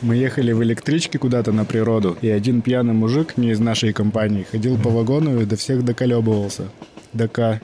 [0.00, 4.46] Мы ехали в электричке куда-то на природу, и один пьяный мужик, не из нашей компании,
[4.48, 6.68] ходил по вагону и до всех доколебывался.
[7.12, 7.60] Дока.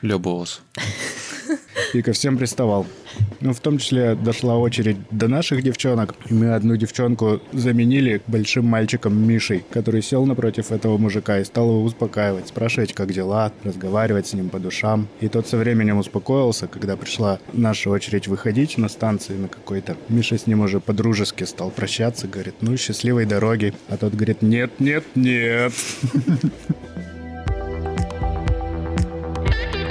[0.00, 0.60] Любовался.
[1.94, 2.86] И ко всем приставал.
[3.40, 6.14] Ну, в том числе дошла очередь до наших девчонок.
[6.28, 11.68] И мы одну девчонку заменили большим мальчиком Мишей, который сел напротив этого мужика и стал
[11.68, 15.08] его успокаивать, спрашивать, как дела, разговаривать с ним по душам.
[15.20, 19.96] И тот со временем успокоился, когда пришла наша очередь выходить на станции на какой-то.
[20.08, 23.74] Миша с ним уже по-дружески стал прощаться, говорит, ну, счастливой дороги.
[23.88, 25.72] А тот говорит, нет, нет, нет.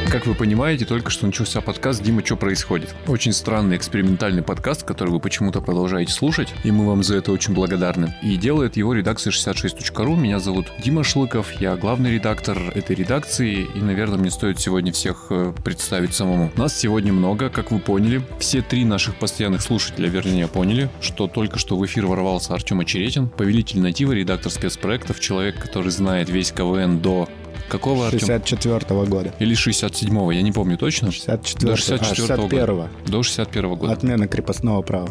[0.10, 2.96] Как вы понимаете, только что начался подкаст «Дима, что происходит?».
[3.08, 7.54] Очень странный экспериментальный подкаст, который вы почему-то продолжаете слушать, и мы вам за это очень
[7.54, 8.16] благодарны.
[8.24, 10.16] И делает его редакция 66.ru.
[10.16, 15.26] Меня зовут Дима Шлыков, я главный редактор этой редакции, и, наверное, мне стоит сегодня всех
[15.30, 16.54] э, представить самому.
[16.56, 18.22] Нас сегодня много, как вы поняли.
[18.40, 23.28] Все три наших постоянных слушателя, вернее, поняли, что только что в эфир ворвался Артем Очеретин,
[23.28, 27.28] повелитель натива, редактор спецпроектов, человек, который знает весь КВН до
[27.70, 28.20] Какого, Артем?
[28.20, 29.34] 64 года.
[29.40, 31.12] Или 67-го, я не помню точно.
[31.12, 32.90] 64 До 64 а, 61 года.
[33.08, 33.94] До 61 года.
[33.94, 35.10] Отмена крепостного права.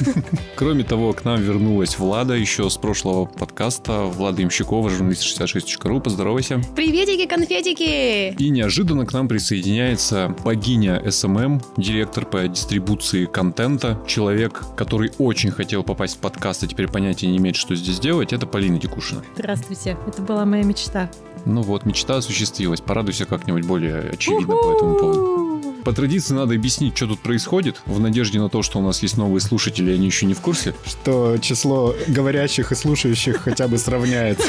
[0.56, 4.02] Кроме того, к нам вернулась Влада еще с прошлого подкаста.
[4.04, 6.00] Влада Имщикова, журналист 66.ru.
[6.00, 6.60] Поздоровайся.
[6.76, 8.34] Приветики, конфетики!
[8.38, 15.82] И неожиданно к нам присоединяется богиня SMM, директор по дистрибуции контента, человек, который очень хотел
[15.82, 18.32] попасть в подкаст, а теперь понятия не имеет, что здесь делать.
[18.32, 19.22] Это Полина Дикушина.
[19.36, 21.10] Здравствуйте, это была моя мечта.
[21.44, 22.80] Ну вот, мечта осуществилась.
[22.80, 25.38] Порадуйся как-нибудь более очевидно по этому поводу.
[25.84, 29.16] По традиции надо объяснить, что тут происходит, в надежде на то, что у нас есть
[29.16, 30.74] новые слушатели, и они еще не в курсе.
[30.84, 34.46] Что число говорящих и слушающих хотя бы сравняется.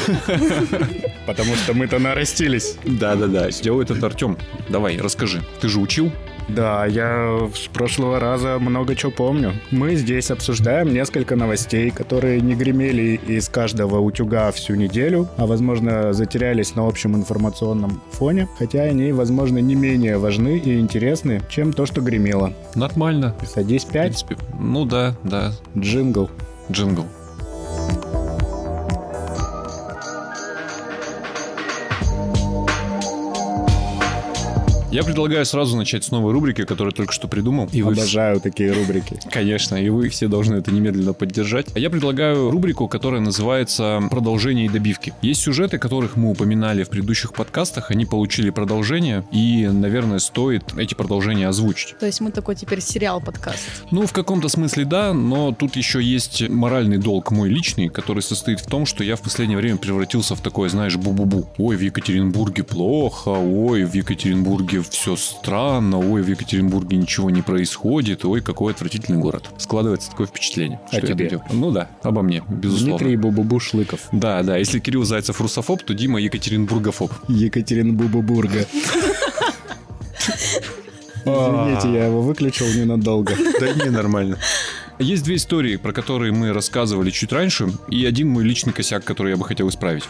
[1.26, 2.76] Потому что мы-то нарастились.
[2.84, 4.36] Да-да-да, сделает это Артем.
[4.68, 5.42] Давай, расскажи.
[5.62, 6.12] Ты же учил?
[6.54, 9.52] Да, я с прошлого раза много чего помню.
[9.70, 16.12] Мы здесь обсуждаем несколько новостей, которые не гремели из каждого утюга всю неделю, а, возможно,
[16.12, 21.86] затерялись на общем информационном фоне, хотя они, возможно, не менее важны и интересны, чем то,
[21.86, 22.52] что гремело.
[22.74, 23.34] Нормально.
[23.46, 24.36] Садись В 5, принципе.
[24.58, 25.52] Ну да, да.
[25.76, 26.30] джингл.
[26.70, 27.06] Джингл.
[34.92, 37.68] Я предлагаю сразу начать с новой рубрики, которую только что придумал.
[37.72, 39.20] И вы Обожаю такие рубрики.
[39.30, 41.66] Конечно, и вы все должны это немедленно поддержать.
[41.76, 45.14] А я предлагаю рубрику, которая называется «Продолжение и добивки».
[45.22, 50.94] Есть сюжеты, которых мы упоминали в предыдущих подкастах, они получили продолжение, и, наверное, стоит эти
[50.94, 51.96] продолжения озвучить.
[52.00, 53.84] То есть мы такой теперь сериал-подкаст.
[53.92, 58.58] Ну, в каком-то смысле да, но тут еще есть моральный долг мой личный, который состоит
[58.58, 61.46] в том, что я в последнее время превратился в такое, знаешь, бу-бу-бу.
[61.58, 68.24] Ой, в Екатеринбурге плохо, ой, в Екатеринбурге все странно, ой, в Екатеринбурге ничего не происходит,
[68.24, 69.50] ой, какой отвратительный город.
[69.58, 70.80] Складывается такое впечатление.
[70.86, 71.28] О что я тебе?
[71.28, 71.44] делаю.
[71.52, 72.98] Ну да, обо мне, безусловно.
[72.98, 74.08] Дмитрий Бубубу Шлыков.
[74.12, 77.12] Да, да, если Кирилл Зайцев русофоб, то Дима Екатеринбургофоб.
[77.28, 78.66] Екатеринбубубурга.
[81.24, 83.34] Извините, я его выключил ненадолго.
[83.60, 84.38] Да не, нормально.
[84.98, 89.30] Есть две истории, про которые мы рассказывали чуть раньше, и один мой личный косяк, который
[89.30, 90.04] я бы хотел исправить.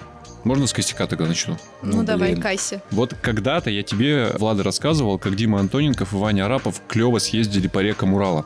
[0.45, 1.57] Можно с косяка тогда начну?
[1.83, 2.43] Ну, давай, блин.
[2.43, 2.83] Кайся.
[2.91, 7.81] Вот когда-то я тебе, Влада, рассказывал, как Дима Антоненков и Ваня Арапов клево съездили по
[7.81, 8.45] рекам Урала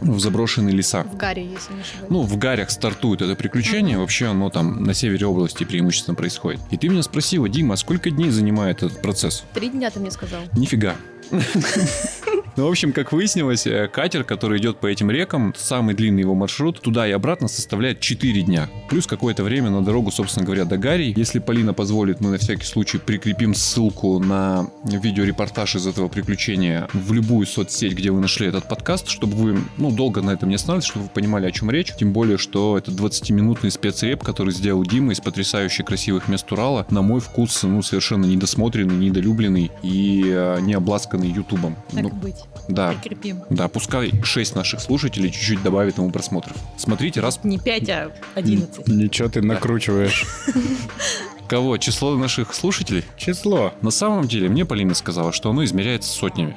[0.00, 1.04] в заброшенные леса.
[1.04, 2.10] В Гарри, если не ошибаюсь.
[2.10, 6.60] Ну, в Гарях стартует это приключение, вообще оно там на севере области преимущественно происходит.
[6.70, 9.44] И ты меня спросила, Дима, а сколько дней занимает этот процесс?
[9.54, 10.40] Три дня ты мне сказал.
[10.56, 10.94] Нифига.
[12.58, 16.34] Ну, в общем, как выяснилось, э, катер, который идет по этим рекам, самый длинный его
[16.34, 18.68] маршрут, туда и обратно составляет 4 дня.
[18.90, 21.14] Плюс какое-то время на дорогу, собственно говоря, до Гарри.
[21.16, 27.12] Если Полина позволит, мы на всякий случай прикрепим ссылку на видеорепортаж из этого приключения в
[27.12, 30.90] любую соцсеть, где вы нашли этот подкаст, чтобы вы, ну, долго на этом не останавливались,
[30.90, 31.94] чтобы вы понимали, о чем речь.
[31.94, 36.88] Тем более, что это 20-минутный спецреп, который сделал Дима из потрясающе красивых мест Урала.
[36.90, 41.76] На мой вкус, ну, совершенно недосмотренный, недолюбленный и э, не обласканный Ютубом.
[41.92, 42.47] Так Ну, быть.
[42.68, 43.42] Да, Прикрепим.
[43.50, 46.56] да, пускай 6 наших слушателей чуть-чуть добавит ему просмотров.
[46.76, 48.86] Смотрите, раз Не пять, а одиннадцать.
[48.88, 50.26] Ничего ты накручиваешь.
[51.48, 51.78] кого?
[51.78, 53.04] Число наших слушателей?
[53.16, 53.72] Число.
[53.80, 56.56] На самом деле, мне Полина сказала, что оно измеряется сотнями.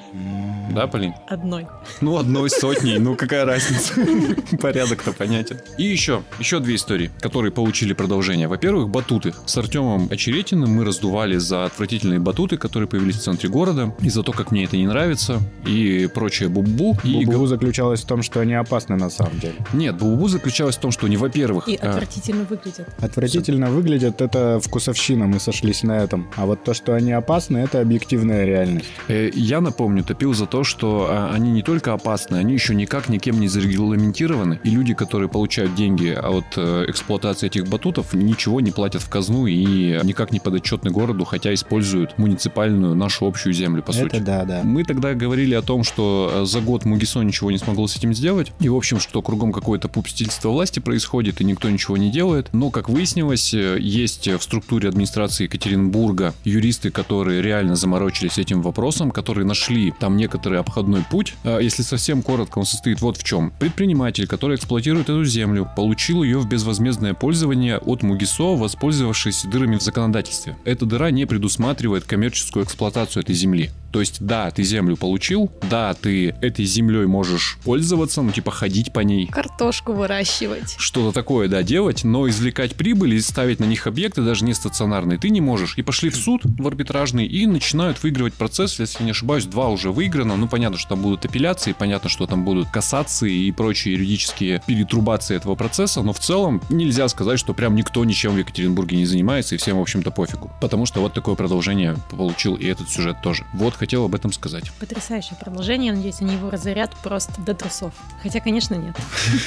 [0.72, 1.14] Да, Полин?
[1.28, 1.68] Одной.
[2.02, 3.94] Ну, одной сотней, ну какая разница?
[4.62, 5.60] Порядок-то понятен.
[5.78, 8.48] И еще, еще две истории, которые получили продолжение.
[8.48, 9.34] Во-первых, батуты.
[9.46, 14.24] С Артемом Очеретиным мы раздували за отвратительные батуты, которые появились в центре города, и за
[14.24, 16.98] то, как мне это не нравится, и прочее бубу.
[17.04, 19.56] И Бубу заключалась в том, что они опасны на самом деле.
[19.74, 22.88] Нет, бубу заключалась в том, что они, во-первых, И а, отвратительно выглядят.
[23.00, 26.28] Отвратительно выглядят, это вкусовщина вкусовщина, мы сошлись на этом.
[26.36, 28.86] А вот то, что они опасны, это объективная реальность.
[29.08, 33.10] Э, Я напомню, топил за то, что а, они не только опасны, они еще никак
[33.10, 34.60] никем не зарегламентированы.
[34.64, 39.46] И люди, которые получают деньги от э, эксплуатации этих батутов, ничего не платят в казну
[39.48, 44.16] и никак не подотчетны городу, хотя используют муниципальную нашу общую землю, по сути.
[44.16, 44.62] это да, да.
[44.64, 48.14] Мы тогда говорили о том, что э, за год Мугисо ничего не смогло с этим
[48.14, 48.52] сделать.
[48.60, 52.50] И, в общем, что кругом какое-то пупстительство власти происходит, и никто ничего не делает.
[52.54, 59.12] Но, как выяснилось, э, есть в структуре администрации Екатеринбурга юристы, которые реально заморочились этим вопросом,
[59.12, 60.18] которые нашли там
[60.52, 61.34] некоторый обходной путь.
[61.44, 63.54] А Если совсем коротко, он состоит вот в чем.
[63.60, 69.82] Предприниматель, который эксплуатирует эту землю, получил ее в безвозмездное пользование от Мугисо, воспользовавшись дырами в
[69.82, 70.58] законодательстве.
[70.66, 73.70] Эта дыра не предусматривает коммерческую эксплуатацию этой земли.
[73.92, 78.94] То есть, да, ты землю получил, да, ты этой землей можешь пользоваться, ну, типа, ходить
[78.94, 80.76] по ней, Картошку выращивать.
[80.78, 85.20] что-то такое, да, делать, но извлекать прибыль и ставить на них объекты, даже не стационарные,
[85.20, 85.78] ты не можешь.
[85.78, 89.92] И пошли в суд, в арбитражный, и начинают выигрывать процесс, если не ошибаюсь, два уже
[89.92, 90.36] выиграно.
[90.36, 95.36] Ну, понятно, что там будут апелляции, понятно, что там будут кассации и прочие юридические перетрубации
[95.36, 99.56] этого процесса, но в целом нельзя сказать, что прям никто ничем в Екатеринбурге не занимается,
[99.56, 100.52] и всем, в общем-то, пофигу.
[100.62, 103.46] Потому что вот такое продолжение получил и этот сюжет тоже.
[103.54, 104.72] Вот, хотел об этом сказать.
[104.80, 105.92] Потрясающее продолжение.
[105.92, 107.96] Надеюсь, они его разорят просто до трусов.
[108.22, 108.96] Хотя, конечно, нет.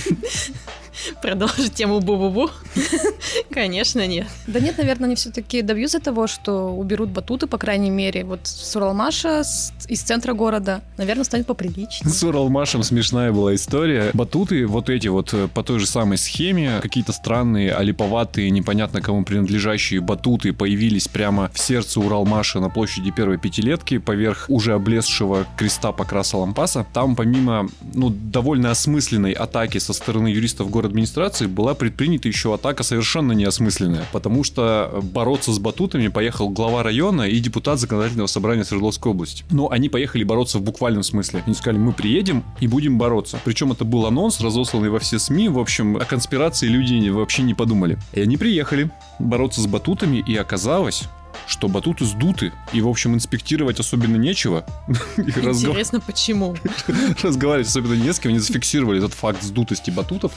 [1.22, 2.50] Продолжить тему бу-бу-бу?
[3.50, 4.26] Конечно, нет.
[4.46, 8.24] Да нет, наверное, они все-таки добьются того, что уберут батуты, по крайней мере.
[8.24, 12.10] Вот с Уралмаша, с- из центра города, наверное, станет поприличнее.
[12.12, 14.10] С Уралмашем смешная была история.
[14.14, 19.24] Батуты, вот эти вот э, по той же самой схеме, какие-то странные, олиповатые, непонятно кому
[19.24, 25.92] принадлежащие батуты появились прямо в сердце Уралмаша на площади первой пятилетки, поверх уже облезшего креста
[25.92, 26.86] Покраса Лампаса.
[26.92, 32.82] Там помимо, ну, довольно осмысленной атаки со стороны юристов город администрации была предпринята еще атака
[32.82, 39.12] совершенно неосмысленная, потому что бороться с батутами поехал глава района и депутат законодательного собрания Свердловской
[39.12, 39.44] области.
[39.50, 41.42] Но они поехали бороться в буквальном смысле.
[41.46, 43.40] Они сказали, мы приедем и будем бороться.
[43.44, 45.48] Причем это был анонс, разосланный во все СМИ.
[45.48, 47.98] В общем, о конспирации люди вообще не подумали.
[48.12, 51.04] И они приехали бороться с батутами, и оказалось,
[51.46, 54.64] что батуты сдуты, и, в общем, инспектировать особенно нечего.
[55.16, 56.56] Интересно, почему?
[57.22, 60.32] разговаривать особенно не с кем, они зафиксировали этот факт сдутости батутов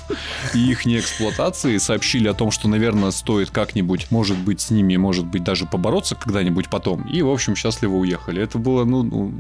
[0.54, 5.26] и их неэксплуатации, сообщили о том, что, наверное, стоит как-нибудь, может быть, с ними, может
[5.26, 8.42] быть, даже побороться когда-нибудь потом, и, в общем, счастливо уехали.
[8.42, 9.32] Это было, ну, ну,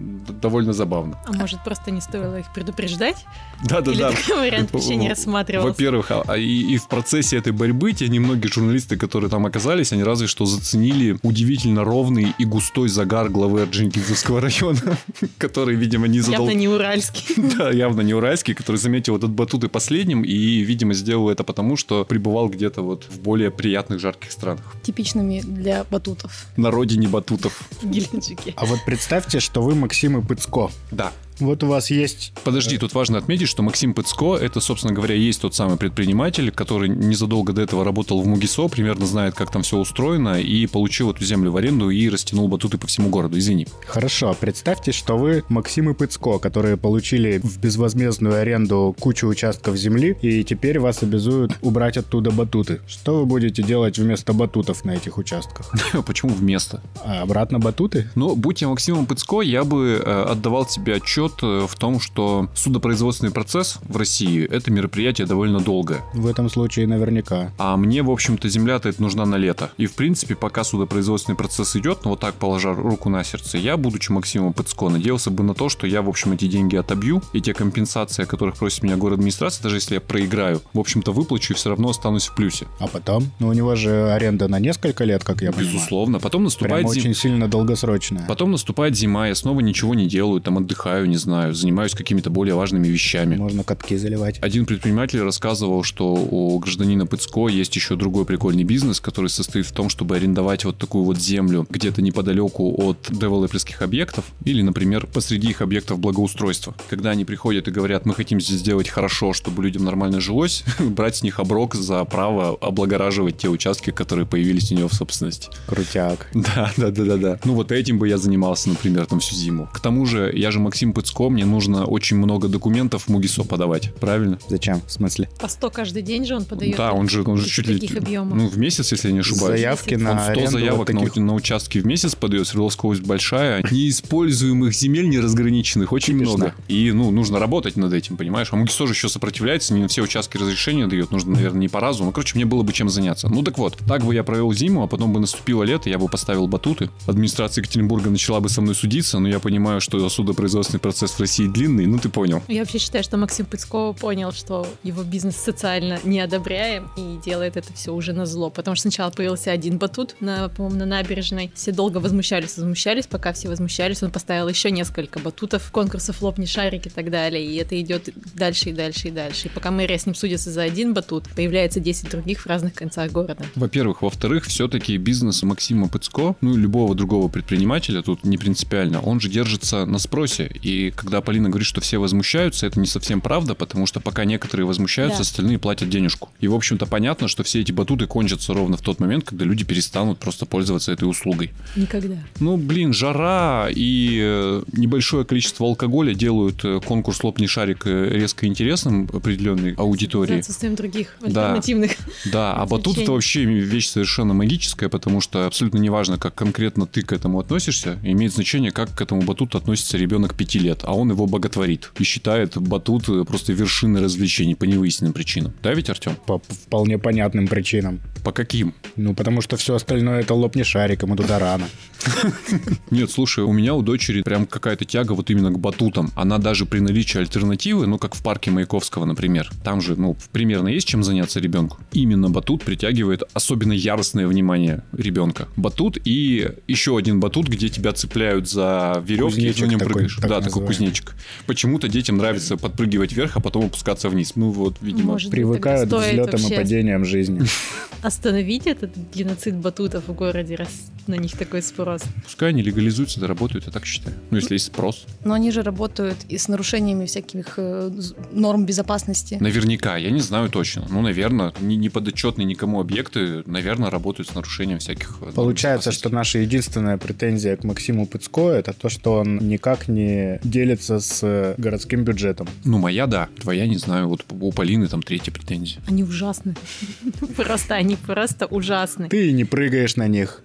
[0.41, 1.19] довольно забавно.
[1.25, 3.25] А может, просто не стоило их предупреждать?
[3.61, 4.11] Или Да-да-да.
[4.11, 5.69] такой вариант вообще не рассматривался?
[5.69, 9.91] Во-первых, а- а и, и в процессе этой борьбы те немногие журналисты, которые там оказались,
[9.93, 14.97] они разве что заценили удивительно ровный и густой загар главы Орджоникидзевского района,
[15.37, 16.45] который, видимо, не задал...
[16.47, 17.35] Явно не уральский.
[17.57, 21.75] Да, явно не уральский, который заметил этот батут и последним, и, видимо, сделал это потому,
[21.75, 24.63] что пребывал где-то вот в более приятных жарких странах.
[24.83, 27.61] Типичными для батутов На родине батутов.
[27.81, 28.53] в Геленджике.
[28.55, 30.71] А вот представьте, что вы Максим и Пыцко.
[30.91, 31.11] Да.
[31.39, 32.33] Вот у вас есть...
[32.43, 36.89] Подожди, тут важно отметить, что Максим Пыцко, это, собственно говоря, есть тот самый предприниматель, который
[36.89, 41.23] незадолго до этого работал в Мугисо, примерно знает, как там все устроено, и получил эту
[41.23, 43.37] землю в аренду и растянул батуты по всему городу.
[43.37, 43.67] Извини.
[43.85, 50.17] Хорошо, представьте, что вы Максим и Пыцко, которые получили в безвозмездную аренду кучу участков земли,
[50.21, 52.81] и теперь вас обязуют убрать оттуда батуты.
[52.87, 55.73] Что вы будете делать вместо батутов на этих участках?
[56.05, 56.81] Почему вместо?
[57.03, 58.09] А обратно батуты?
[58.15, 62.47] Но будь я Максимом Пыцко, я бы э, отдавал себе отчет э, в том, что
[62.55, 66.01] судопроизводственный процесс в России это мероприятие довольно долгое.
[66.13, 67.51] В этом случае наверняка.
[67.57, 69.71] А мне, в общем-то, земля-то это нужна на лето.
[69.77, 73.77] И, в принципе, пока судопроизводственный процесс идет, ну вот так положа руку на сердце, я,
[73.77, 77.41] будучи Максимом Пыцко, надеялся бы на то, что я, в общем, эти деньги отобью, и
[77.41, 81.53] те компенсации, о которых просит меня город администрация, даже если я проиграю, в общем-то, выплачу
[81.53, 82.67] и все равно останусь в плюсе.
[82.79, 83.31] А потом?
[83.39, 85.73] Ну, у него же аренда на несколько лет, как я понимаю.
[85.73, 86.19] Безусловно.
[86.19, 88.25] Потом наступает Прям зим- очень сильно долгосрочная.
[88.27, 92.55] Потом наступает зима, я снова ничего не делаю, там отдыхаю, не знаю, занимаюсь какими-то более
[92.55, 93.35] важными вещами.
[93.35, 94.39] Можно катки заливать.
[94.41, 99.71] Один предприниматель рассказывал, что у гражданина Пыцко есть еще другой прикольный бизнес, который состоит в
[99.71, 105.49] том, чтобы арендовать вот такую вот землю где-то неподалеку от девелоперских объектов или, например, посреди
[105.51, 106.73] их объектов благоустройства.
[106.89, 111.17] Когда они приходят и говорят, мы хотим здесь сделать хорошо, чтобы людям нормально жилось, брать
[111.17, 115.49] с них оброк за право облагораживать те участки, которые появились у него в собственности.
[115.67, 116.27] Крутяк.
[116.43, 117.39] Да, да, да, да, да.
[117.45, 119.69] Ну вот этим бы я занимался, например, там всю зиму.
[119.73, 123.43] К тому же, я же Максим Пыцко, Пыцко, мне нужно очень много документов в МУГИСО
[123.43, 124.39] подавать, правильно?
[124.47, 124.81] Зачем?
[124.87, 125.27] В смысле?
[125.37, 126.77] По 100 каждый день же он подает.
[126.77, 127.97] Да, он же, он же чуть ли...
[127.97, 128.37] объемов?
[128.37, 129.59] Ну, в месяц, если я не ошибаюсь.
[129.59, 131.15] Заявки он на 100 аренду заявок вот таких...
[131.17, 133.65] на, на участки в месяц подает, Свердловская область большая.
[133.69, 136.37] Неиспользуемых земель неразграниченных очень Типично.
[136.37, 136.55] много.
[136.69, 138.47] И, ну, нужно работать над этим, понимаешь?
[138.51, 141.11] А МУГИСО же еще сопротивляется, не на все участки разрешения дает.
[141.11, 142.05] Нужно, наверное, не по разу.
[142.05, 143.27] Ну, короче, мне было бы чем заняться.
[143.27, 146.07] Ну, так вот, так бы я провел зиму, а потом бы наступило лето, я бы
[146.07, 146.89] поставил батуты.
[147.07, 151.47] Администрация Екатеринбурга начала бы со мной судиться, но я понимаю, что судопроизводственный процесс в России
[151.47, 152.41] длинный, ну, ты понял.
[152.47, 157.57] Я вообще считаю, что Максим Пыцко понял, что его бизнес социально не одобряем и делает
[157.57, 158.49] это все уже на зло.
[158.49, 161.51] Потому что сначала появился один батут, на, по-моему, на набережной.
[161.55, 164.03] Все долго возмущались, возмущались, пока все возмущались.
[164.03, 167.45] Он поставил еще несколько батутов, конкурсов «Лопни шарик» и так далее.
[167.45, 169.47] И это идет дальше и дальше и дальше.
[169.47, 173.11] И пока мэрия с ним судится за один батут, появляется 10 других в разных концах
[173.11, 173.45] города.
[173.55, 174.01] Во-первых.
[174.01, 179.29] Во-вторых, все-таки бизнес Максима Пыцко, ну и любого другого предпринимателя, тут не принципиально, он же
[179.29, 180.51] держится на спросе.
[180.61, 184.65] И когда Полина говорит, что все возмущаются, это не совсем правда, потому что пока некоторые
[184.65, 185.21] возмущаются, Да.
[185.23, 186.29] остальные платят денежку.
[186.39, 189.63] И, в общем-то, понятно, что все эти батуты кончатся ровно в тот момент, когда люди
[189.63, 191.51] перестанут просто пользоваться этой услугой.
[191.75, 192.15] Никогда.
[192.39, 198.45] Ну, блин, жара и э, небольшое количество алкоголя делают э, конкурс «Лопни шарик» э, резко
[198.47, 200.39] интересным определенной За аудитории.
[200.39, 201.27] отсутствием других Да.
[201.27, 201.91] альтернативных.
[202.31, 207.01] Да, а батут это вообще вещь совершенно магическая, потому что абсолютно неважно, как конкретно ты
[207.01, 211.11] к этому относишься, имеет значение, как к этому батуту относится ребенок пяти лет, а он
[211.11, 215.53] его боготворит и считает батут э, просто вершиной развлечений по невыясненным причинам.
[215.61, 216.15] Да ведь, Артем?
[216.25, 218.01] По вполне понятным причинам.
[218.23, 218.73] По каким?
[218.95, 221.65] Ну, потому что все остальное это лопни шариком, и туда рано.
[222.91, 226.11] Нет, слушай, у меня у дочери прям какая-то тяга вот именно к батутам.
[226.15, 230.69] Она даже при наличии альтернативы, ну, как в парке Маяковского, например, там же, ну, примерно
[230.69, 231.77] есть чем заняться ребенку.
[231.91, 235.47] Именно батут притягивает особенно яростное внимание ребенка.
[235.55, 240.15] Батут и еще один батут, где тебя цепляют за веревки, и на нем такой, прыгаешь.
[240.15, 240.91] так да, такой называемый.
[240.91, 241.15] кузнечик.
[241.45, 244.35] Почему-то детям нравится подпрыгивать вверх, а потом опускаться вниз.
[244.35, 245.13] Ну, вот, видимо.
[245.13, 247.41] Может Привыкают к взлетам и падениям жизни.
[248.01, 250.69] Остановить этот геноцид батутов в городе, раз
[251.07, 252.03] на них такой спрос.
[252.23, 254.15] Пускай они легализуются, да работают, я так считаю.
[254.29, 255.05] Ну, если есть спрос.
[255.23, 257.91] Но они же работают и с нарушениями всяких э,
[258.31, 259.37] норм безопасности.
[259.39, 260.85] Наверняка, я не знаю точно.
[260.89, 265.17] Ну, наверное, не, не подотчетные никому объекты, наверное, работают с нарушением всяких...
[265.21, 269.87] э, норм Получается, что наша единственная претензия к Максиму Пыцко это то, что он никак
[269.87, 272.47] не делится с э, городским бюджетом.
[272.63, 273.29] Ну, моя, да.
[273.41, 274.07] Твоя, не знаю.
[274.07, 275.81] Вот у Полины там третья претензия.
[275.87, 276.55] Они ужасны.
[277.35, 279.09] Просто они просто ужасны.
[279.09, 280.41] Ты не прыгаешь на них.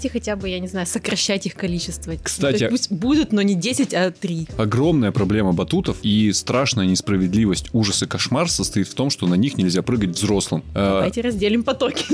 [0.00, 2.14] Давайте хотя бы, я не знаю, сокращать их количество.
[2.22, 4.48] Кстати- То есть пусть будут, но не 10, а 3.
[4.56, 9.58] Огромная проблема батутов и страшная несправедливость, ужас и кошмар состоит в том, что на них
[9.58, 10.64] нельзя прыгать взрослым.
[10.74, 12.06] Э, Давайте разделим потоки.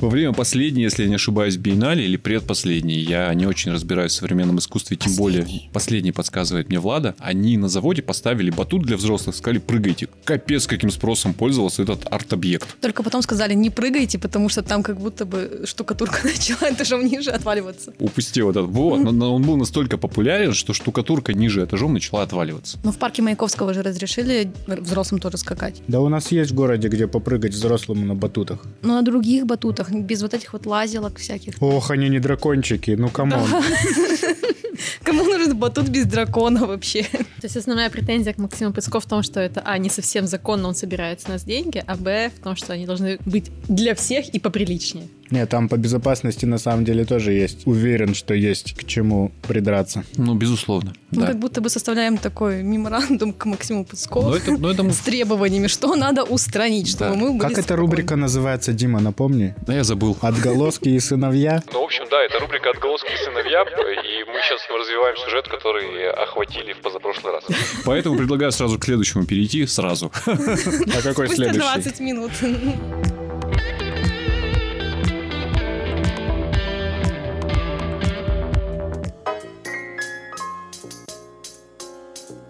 [0.00, 4.16] Во время последней, если я не ошибаюсь, биеннале или предпоследней, я не очень разбираюсь в
[4.16, 9.36] современном искусстве, тем более последний подсказывает мне Влада, они на заводе поставили батут для взрослых,
[9.36, 10.08] сказали, прыгайте.
[10.24, 12.76] Капец, каким спросом пользовался этот арт-объект.
[12.80, 17.30] Только потом сказали, не прыгайте, потому что там как будто бы штукатурка начала этажом ниже
[17.30, 17.92] отваливаться.
[17.98, 18.66] Упустил этот.
[18.66, 22.78] Вот, но- но он был настолько популярен, что штукатурка ниже этажом начала отваливаться.
[22.84, 25.82] Но в парке Маяковского же разрешили взрослым тоже скакать.
[25.88, 28.60] Да у нас есть в городе, где попрыгать взрослому на батутах.
[28.82, 31.54] Но на других батутах, без вот этих вот лазилок всяких.
[31.60, 33.40] Ох, они не дракончики, ну come on.
[35.02, 37.02] Кому нужен батут без дракона вообще?
[37.02, 40.68] То есть основная претензия к Максиму Песко в том, что это, а, не совсем законно,
[40.68, 44.28] он собирает с нас деньги, а, б, в том, что они должны быть для всех
[44.28, 45.08] и поприличнее.
[45.30, 47.66] Нет, там по безопасности на самом деле тоже есть.
[47.66, 50.04] Уверен, что есть к чему придраться.
[50.16, 50.92] Ну, безусловно.
[51.10, 51.26] Мы да.
[51.28, 54.98] как будто бы составляем такой меморандум к Максиму Песко Но это, но это мы- с
[54.98, 57.16] требованиями, что надо устранить, чтобы Да.
[57.16, 57.80] мы были Как эта спокойны.
[57.82, 59.54] рубрика называется, Дима, напомни?
[59.66, 60.16] Да, я забыл.
[60.20, 61.62] Отголоски и сыновья.
[61.72, 66.10] Ну, в общем, да, это рубрика «Отголоски и сыновья», и мы сейчас развиваем сюжет, который
[66.10, 67.44] охватили в позапрошлый раз.
[67.84, 70.10] Поэтому предлагаю сразу к следующему перейти, сразу.
[70.26, 71.58] А какой следующий?
[71.60, 72.32] 20 минут.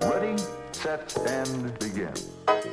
[0.01, 0.41] Ready,
[0.73, 2.13] set, and begin.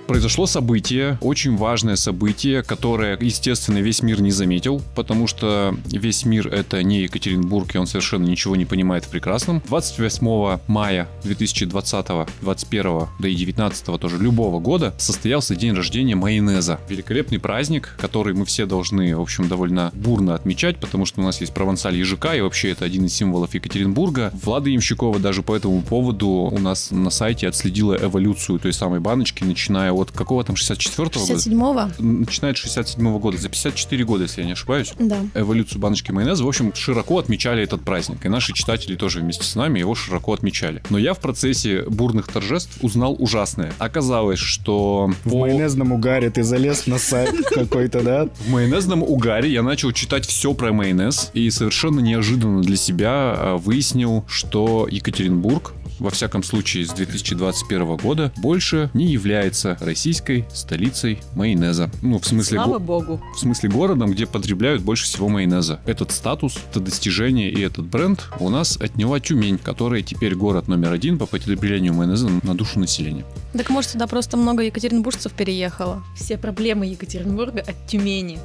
[0.07, 6.47] Произошло событие, очень важное событие, которое, естественно, весь мир не заметил, потому что весь мир
[6.47, 9.63] это не Екатеринбург, и он совершенно ничего не понимает в прекрасном.
[9.67, 12.07] 28 мая 2020,
[12.41, 16.79] 21, да и 19 тоже любого года состоялся день рождения майонеза.
[16.87, 21.41] Великолепный праздник, который мы все должны, в общем, довольно бурно отмечать, потому что у нас
[21.41, 24.31] есть провансаль ежика, и вообще это один из символов Екатеринбурга.
[24.43, 29.43] Влада Ямщикова даже по этому поводу у нас на сайте отследила эволюцию той самой баночки,
[29.43, 31.33] начиная вот какого там 64-го года.
[31.33, 32.03] 67-го?
[32.03, 34.93] Начинает 67 года, за 54 года, если я не ошибаюсь.
[34.99, 35.17] Да.
[35.33, 38.25] Эволюцию баночки майонеза, в общем, широко отмечали этот праздник.
[38.25, 40.81] И наши читатели тоже вместе с нами его широко отмечали.
[40.89, 43.73] Но я в процессе бурных торжеств узнал ужасное.
[43.77, 48.29] Оказалось, что В по- майонезном угаре ты залез на сайт какой-то, да?
[48.45, 53.57] в майонезном угаре я начал читать все про майонез и совершенно неожиданно для себя а,
[53.57, 61.89] выяснил, что Екатеринбург во всяком случае с 2021 года, больше не является российской столицей майонеза.
[62.01, 63.21] Ну, в смысле, Слава го- богу.
[63.35, 65.79] в смысле городом, где потребляют больше всего майонеза.
[65.85, 70.91] Этот статус, это достижение и этот бренд у нас отняла Тюмень, которая теперь город номер
[70.93, 73.25] один по потреблению майонеза на душу населения.
[73.57, 76.03] Так может, сюда просто много екатеринбуржцев переехало.
[76.15, 78.37] Все проблемы Екатеринбурга от Тюмени.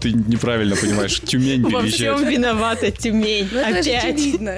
[0.00, 2.28] Ты неправильно понимаешь, Тюмень Во всем переезжает.
[2.28, 3.48] виновата Тюмень.
[3.50, 3.86] Ну, Опять.
[3.86, 4.56] очевидно.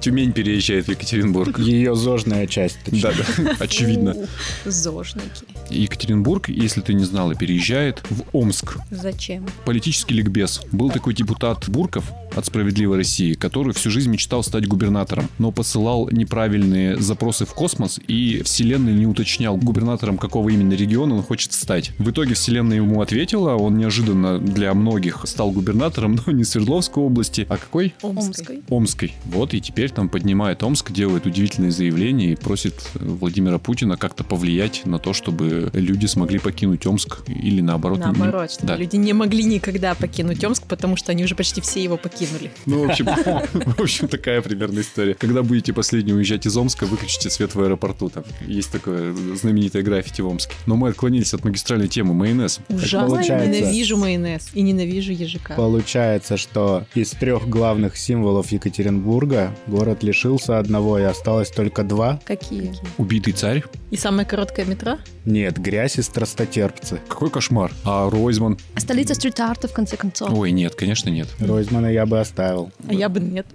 [0.00, 1.58] Тюмень переезжает в Екатеринбург.
[1.58, 2.78] Ее зожная часть.
[2.86, 4.16] Да, да, очевидно.
[4.64, 5.44] Зожники.
[5.70, 8.78] Екатеринбург, если ты не знала, переезжает в Омск.
[8.90, 9.46] Зачем?
[9.64, 10.60] Политический ликбез.
[10.70, 16.08] Был такой депутат Бурков от «Справедливой России», который всю жизнь мечтал стать губернатором, но посылал
[16.10, 21.92] неправильные запросы в космос, и Вселенная не уточнял губернатором, какого именно региона он хочет стать.
[21.98, 27.46] В итоге Вселенная ему ответила, он неожиданно для многих стал губернатором, но не Свердловской области,
[27.48, 27.94] а какой?
[28.02, 28.62] Омской.
[28.68, 29.12] Омской.
[29.26, 34.82] Вот, и теперь там поднимает Омск, делает удивительные заявления и просит Владимира Путина как-то повлиять
[34.86, 37.98] на то, чтобы люди смогли покинуть Омск или наоборот.
[37.98, 38.76] не- Наоборот, что Да.
[38.76, 42.50] люди не могли никогда покинуть Омск, потому что они уже почти все его покинули.
[42.66, 43.06] Ну, в общем,
[43.76, 45.14] в общем, такая примерно история.
[45.14, 48.08] Когда будете последний уезжать из Омска, выключите свет в аэропорту.
[48.10, 50.54] Там есть такое знаменитое граффити в Омске.
[50.66, 52.14] Но мы отклонились от магистральной темы.
[52.14, 52.60] Майонез.
[52.68, 53.60] Ужасно получается.
[53.60, 55.54] ненавижу майонез и ненавижу ежика.
[55.54, 62.20] Получается, что из трех главных символов Екатеринбурга город лишился одного и осталось только два.
[62.24, 62.74] Какие?
[62.98, 63.62] Убитый царь.
[63.90, 64.98] И самое короткое метро?
[65.24, 67.00] Нет, грязь и страстотерпцы.
[67.08, 67.72] Какой кошмар.
[67.84, 68.58] А Ройзман?
[68.76, 70.30] Столица стрит-арта, в конце концов.
[70.32, 71.28] Ой, нет, конечно, нет.
[71.38, 72.72] Ройзмана я бы оставил.
[72.88, 73.46] А я бы нет.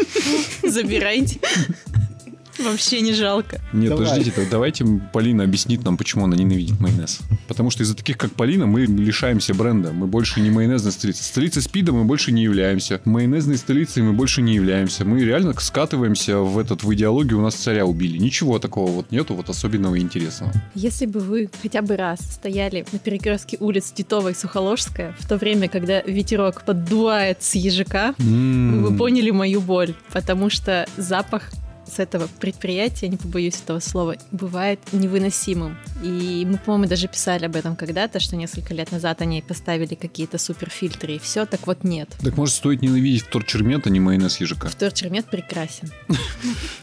[0.62, 1.40] Забирайте.
[2.64, 3.60] Вообще не жалко.
[3.72, 4.06] Нет, Давай.
[4.06, 7.20] подождите, так давайте Полина объяснит нам, почему она ненавидит майонез.
[7.48, 9.92] Потому что из-за таких, как Полина, мы лишаемся бренда.
[9.92, 11.24] Мы больше не майонезная столица.
[11.24, 13.00] Столицей спида мы больше не являемся.
[13.04, 15.04] Майонезной столицей мы больше не являемся.
[15.04, 18.18] Мы реально скатываемся в этот, в идеологию у нас царя убили.
[18.18, 20.52] Ничего такого вот нету, вот особенного и интересного.
[20.74, 25.36] Если бы вы хотя бы раз стояли на перекрестке улиц Титова и Сухоложская, в то
[25.36, 31.50] время, когда ветерок поддувает с ежика, вы бы поняли мою боль, потому что запах
[31.92, 35.76] с этого предприятия, не побоюсь этого слова, бывает невыносимым.
[36.02, 40.38] И мы, по-моему, даже писали об этом когда-то, что несколько лет назад они поставили какие-то
[40.38, 42.08] суперфильтры, и все, так вот нет.
[42.22, 44.68] Так может стоит ненавидеть вторчермент, а не майонез ежика?
[44.68, 45.90] Вторчермет прекрасен.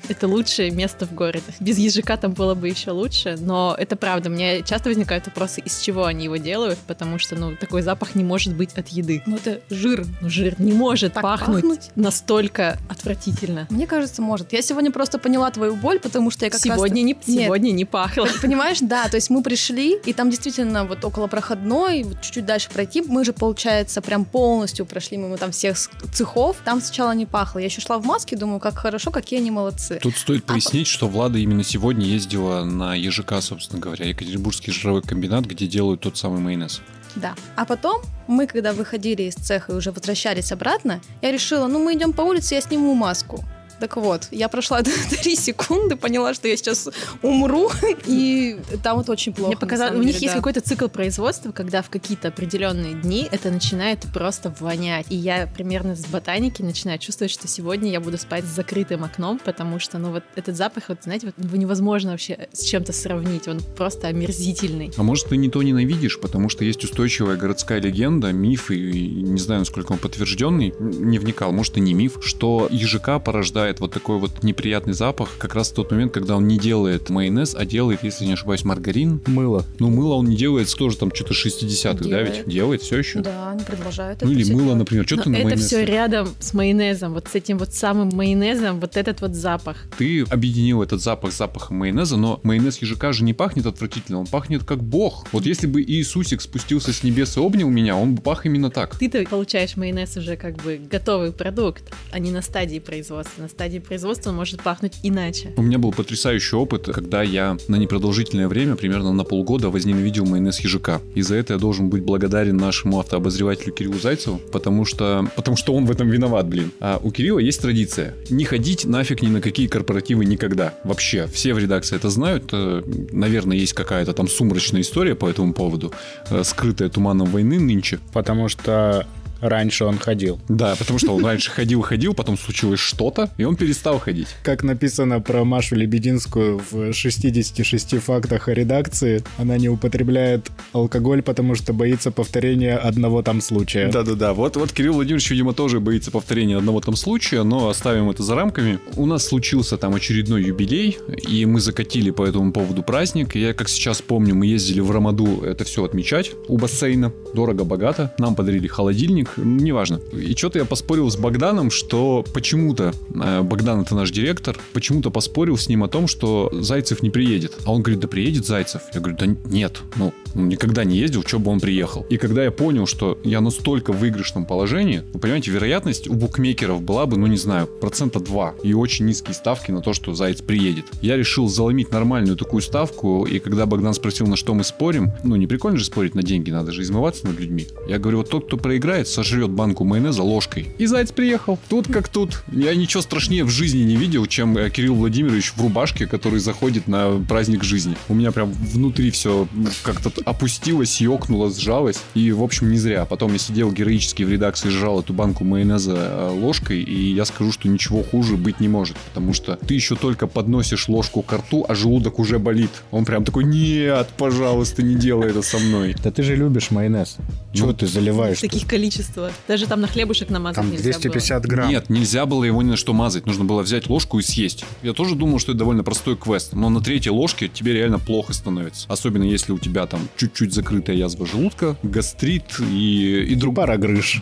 [0.07, 1.45] Это лучшее место в городе.
[1.59, 4.29] Без ежика там было бы еще лучше, но это правда.
[4.29, 8.23] Мне часто возникают вопросы, из чего они его делают, потому что, ну, такой запах не
[8.23, 9.23] может быть от еды.
[9.25, 10.05] Ну, это жир.
[10.21, 11.91] Ну, жир не может пахнуть?
[11.95, 13.67] настолько отвратительно.
[13.69, 14.53] Мне кажется, может.
[14.53, 17.25] Я сегодня просто поняла твою боль, потому что я как Сегодня не, раз...
[17.25, 17.45] Нет.
[17.45, 18.27] сегодня не пахло.
[18.41, 22.69] Понимаешь, да, то есть мы пришли, и там действительно вот около проходной, вот чуть-чуть дальше
[22.69, 25.77] пройти, мы же, получается, прям полностью прошли мимо там всех
[26.13, 26.57] цехов.
[26.65, 27.59] Там сначала не пахло.
[27.59, 29.99] Я еще шла в маске, думаю, как хорошо, какие они молодцы.
[30.01, 35.45] Тут стоит пояснить, что Влада именно сегодня ездила на ежика, собственно говоря, Екатеринбургский жировой комбинат,
[35.45, 36.81] где делают тот самый майонез.
[37.15, 37.35] Да.
[37.55, 41.93] А потом мы, когда выходили из цеха и уже возвращались обратно, я решила, ну мы
[41.93, 43.45] идем по улице, я сниму маску.
[43.79, 46.89] Так вот, я прошла 3 секунды, поняла, что я сейчас
[47.21, 47.71] умру,
[48.05, 49.49] и там вот очень плохо.
[49.49, 50.39] Мне показалось, у них деле, есть да.
[50.39, 55.05] какой-то цикл производства, когда в какие-то определенные дни это начинает просто вонять.
[55.09, 59.39] И я примерно с ботаники начинаю чувствовать, что сегодня я буду спать с закрытым окном,
[59.43, 63.47] потому что, ну, вот этот запах, вот, знаете, вот невозможно вообще с чем-то сравнить.
[63.47, 64.91] Он просто омерзительный.
[64.97, 69.39] А может, ты не то ненавидишь, потому что есть устойчивая городская легенда, миф, и не
[69.39, 74.17] знаю, насколько он подтвержденный, не вникал, может, и не миф, что ежика порождает вот такой
[74.17, 78.03] вот неприятный запах как раз в тот момент, когда он не делает майонез, а делает,
[78.03, 79.21] если не ошибаюсь, маргарин.
[79.27, 79.65] Мыло.
[79.79, 82.47] Ну, мыло он не делает тоже там что-то 60-х, да, ведь?
[82.47, 83.19] Делает все еще?
[83.19, 84.79] Да, они продолжают Ну это или всё мыло, делать.
[84.79, 85.05] например.
[85.05, 85.65] Что Но ты на это майонез?
[85.67, 89.77] все рядом с майонезом, вот с этим вот самым майонезом, вот этот вот запах.
[89.97, 94.25] Ты объединил этот запах с запахом майонеза, но майонез ежика же не пахнет отвратительно, он
[94.27, 95.27] пахнет как бог.
[95.31, 98.95] Вот если бы Иисусик спустился с небес и обнял меня, он бы пах именно так.
[98.97, 103.41] Ты-то получаешь майонез уже как бы готовый продукт, а не на стадии производства.
[103.41, 105.51] На стадии производства, он может пахнуть иначе.
[105.57, 110.61] У меня был потрясающий опыт, когда я на непродолжительное время, примерно на полгода, возненавидел майонез
[110.61, 111.01] ежика.
[111.13, 115.73] И за это я должен быть благодарен нашему автообозревателю Кириллу Зайцеву, потому что, потому что
[115.73, 116.71] он в этом виноват, блин.
[116.79, 118.15] А у Кирилла есть традиция.
[118.29, 120.75] Не ходить нафиг ни на какие корпоративы никогда.
[120.85, 121.27] Вообще.
[121.27, 122.45] Все в редакции это знают.
[122.53, 125.91] Э, Наверное, есть какая-то там сумрачная история по этому поводу,
[126.29, 127.99] э, скрытая туманом войны нынче.
[128.13, 129.05] Потому что
[129.41, 130.39] раньше он ходил.
[130.49, 134.27] Да, потому что он раньше ходил-ходил, потом случилось что-то, и он перестал ходить.
[134.43, 141.55] Как написано про Машу Лебединскую в 66 фактах о редакции, она не употребляет алкоголь, потому
[141.55, 143.89] что боится повторения одного там случая.
[143.91, 148.23] Да-да-да, вот, вот Кирилл Владимирович, видимо, тоже боится повторения одного там случая, но оставим это
[148.23, 148.79] за рамками.
[148.95, 150.97] У нас случился там очередной юбилей,
[151.27, 153.35] и мы закатили по этому поводу праздник.
[153.35, 157.11] Я, как сейчас помню, мы ездили в Рамаду это все отмечать у бассейна.
[157.33, 158.13] Дорого-богато.
[158.17, 160.01] Нам подарили холодильник, неважно.
[160.11, 165.57] И что-то я поспорил с Богданом, что почему-то, э, Богдан это наш директор, почему-то поспорил
[165.57, 167.57] с ним о том, что Зайцев не приедет.
[167.65, 168.81] А он говорит, да приедет Зайцев.
[168.93, 172.05] Я говорю, да нет, ну, он никогда не ездил, что бы он приехал.
[172.09, 176.81] И когда я понял, что я настолько в выигрышном положении, вы понимаете, вероятность у букмекеров
[176.81, 178.55] была бы, ну не знаю, процента 2.
[178.63, 180.85] И очень низкие ставки на то, что Заяц приедет.
[181.01, 185.35] Я решил заломить нормальную такую ставку, и когда Богдан спросил, на что мы спорим, ну
[185.35, 187.67] не прикольно же спорить на деньги, надо же измываться над людьми.
[187.87, 190.67] Я говорю, вот тот, кто проиграет, сожрет банку майонеза ложкой.
[190.77, 191.59] И Заяц приехал.
[191.67, 192.43] Тут как тут.
[192.51, 196.87] Я ничего страшнее в жизни не видел, чем э, Кирилл Владимирович в рубашке, который заходит
[196.87, 197.97] на праздник жизни.
[198.07, 199.47] У меня прям внутри все
[199.83, 201.99] как-то опустилось, ёкнуло, сжалось.
[202.13, 203.03] И, в общем, не зря.
[203.05, 207.51] Потом я сидел героически в редакции, жрал эту банку майонеза э, ложкой, и я скажу,
[207.51, 208.95] что ничего хуже быть не может.
[209.13, 212.71] Потому что ты еще только подносишь ложку к рту, а желудок уже болит.
[212.91, 215.95] Он прям такой, нет, пожалуйста, не делай это со мной.
[216.01, 217.17] Да ты же любишь майонез.
[217.53, 218.37] Чего Ну, ты заливаешь?
[218.37, 218.65] В таких
[219.09, 219.33] количествах.
[219.47, 221.69] Даже там на хлебушек намазать Там нельзя 250 грамм.
[221.69, 223.25] Нет, нельзя было его ни на что мазать.
[223.25, 224.65] Нужно было взять ложку и съесть.
[224.81, 226.53] Я тоже думал, что это довольно простой квест.
[226.53, 228.87] Но на третьей ложке тебе реально плохо становится.
[228.89, 233.55] Особенно если у тебя там чуть-чуть закрытая язва желудка, гастрит и, и друг...
[233.55, 234.21] Пара грыж.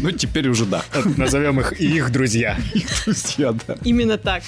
[0.00, 0.82] Ну, теперь уже да.
[1.16, 2.56] Назовем их и их друзья.
[3.04, 3.76] Друзья, да.
[3.84, 4.42] Именно так.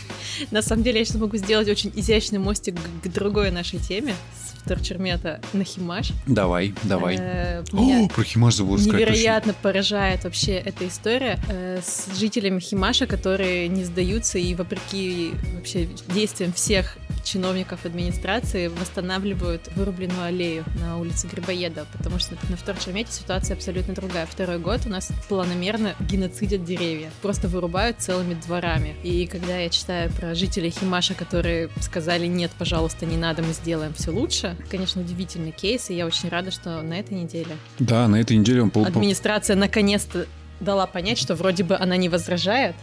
[0.51, 4.15] На самом деле, я сейчас могу сделать очень изящный мостик к другой нашей теме
[4.61, 6.13] с вторчермета на Химаш.
[6.27, 7.17] Давай, давай.
[7.19, 8.93] Э, О, про Химаш забыл точно.
[8.93, 15.89] невероятно поражает вообще эта история э, с жителями Химаша, которые не сдаются и вопреки вообще
[16.09, 23.55] действиям всех чиновников администрации восстанавливают вырубленную аллею на улице Грибоедова, потому что на вторчермете ситуация
[23.55, 24.27] абсолютно другая.
[24.27, 28.95] Второй год у нас планомерно геноцидят деревья, просто вырубают целыми дворами.
[29.03, 33.95] И когда я читаю про жителей Химаша, которые сказали, нет, пожалуйста, не надо, мы сделаем
[33.95, 38.17] все лучше, конечно, удивительный кейс, и я очень рада, что на этой неделе Да, на
[38.17, 40.27] этой неделе он администрация наконец-то
[40.61, 42.77] дала понять, что вроде бы она не возражает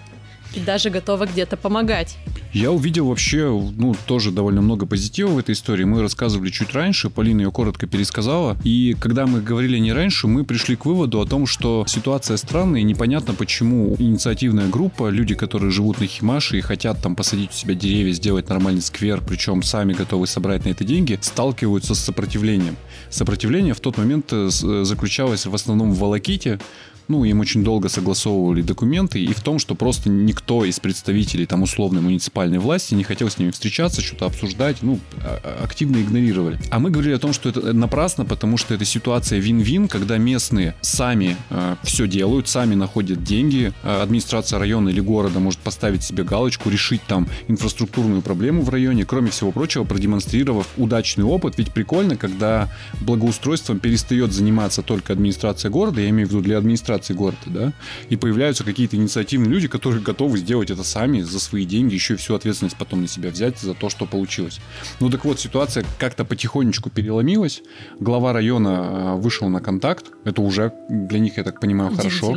[0.54, 2.18] и даже готова где-то помогать.
[2.54, 5.84] Я увидел вообще, ну, тоже довольно много позитива в этой истории.
[5.84, 8.58] Мы рассказывали чуть раньше, Полина ее коротко пересказала.
[8.64, 12.82] И когда мы говорили не раньше, мы пришли к выводу о том, что ситуация странная
[12.82, 17.54] и непонятно, почему инициативная группа, люди, которые живут на Химаше и хотят там посадить у
[17.54, 22.78] себя деревья, сделать нормальный сквер, причем сами готовы собрать на это деньги, сталкиваются с сопротивлением.
[23.10, 26.60] Сопротивление в тот момент э, э, заключалось в основном в волоките,
[27.08, 31.63] ну, им очень долго согласовывали документы, и в том, что просто никто из представителей там
[31.63, 36.60] условной муниципальной власти не хотел с ними встречаться, что-то обсуждать, ну, а- а- активно игнорировали.
[36.72, 40.76] А мы говорили о том, что это напрасно, потому что это ситуация вин-вин, когда местные
[40.82, 41.38] сами
[41.84, 47.02] все делают, сами находят деньги, э, администрация района или города может поставить себе галочку, решить
[47.08, 51.56] там инфраструктурную проблему в районе, кроме всего прочего, продемонстрировав удачный опыт.
[51.58, 52.70] Ведь прикольно, когда
[53.02, 57.74] благоустройством перестает заниматься только администрация города, я имею в виду для администрации города, да,
[58.10, 62.18] и появляются какие-то инициативные люди, которые готовы сделать это сами за свои деньги, еще и
[62.18, 64.60] всю ответственность потом на себя взять за то, что получилось.
[65.00, 67.62] Ну так вот, ситуация как-то потихонечку переломилась.
[68.00, 70.06] Глава района э, вышел на контакт.
[70.24, 72.36] Это уже для них, я так понимаю, хорошо.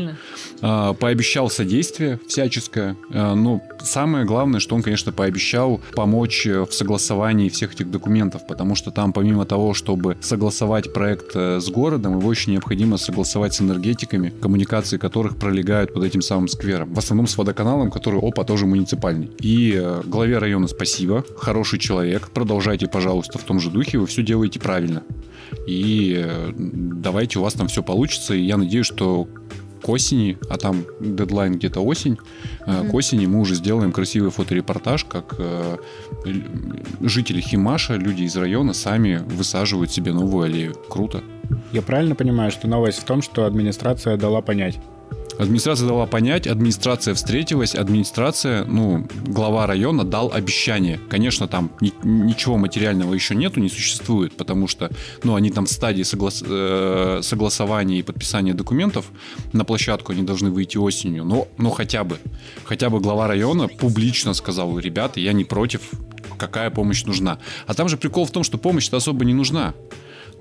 [0.62, 2.96] А, Пообещал содействие всяческое.
[3.12, 8.46] А, Но самое главное, что он, конечно, пообещал помочь э, в согласовании всех этих документов,
[8.46, 13.54] потому что там, помимо того, чтобы согласовать проект э, с городом, его еще необходимо согласовать
[13.54, 16.92] с энергетиками, коммуникации которых пролегают под этим самым сквером.
[16.92, 19.30] В основном с водоканалом, который, опа, тоже муниципальный.
[19.38, 24.24] И э, главе района спасибо, хороший человек, продолжайте, пожалуйста, в том же духе, вы все
[24.24, 25.04] делаете правильно.
[25.68, 29.28] И э, давайте у вас там все получится, и я надеюсь, что
[29.82, 32.18] к осени, а там дедлайн где-то осень,
[32.66, 35.76] э, к осени мы уже сделаем красивый фоторепортаж, как э,
[37.00, 40.74] жители Химаша, люди из района сами высаживают себе новую аллею.
[40.88, 41.22] Круто.
[41.72, 44.78] Я правильно понимаю, что новость в том, что администрация дала понять?
[45.40, 51.00] Администрация дала понять, администрация встретилась, администрация, ну, глава района дал обещание.
[51.08, 54.90] Конечно, там ни- ничего материального еще нету, не существует, потому что,
[55.24, 59.06] ну, они там в стадии соглас- э, согласования и подписания документов
[59.54, 62.18] на площадку они должны выйти осенью, но, но хотя бы,
[62.64, 65.80] хотя бы глава района публично сказал, ребята, я не против,
[66.36, 67.38] какая помощь нужна.
[67.66, 69.72] А там же прикол в том, что помощь-то особо не нужна.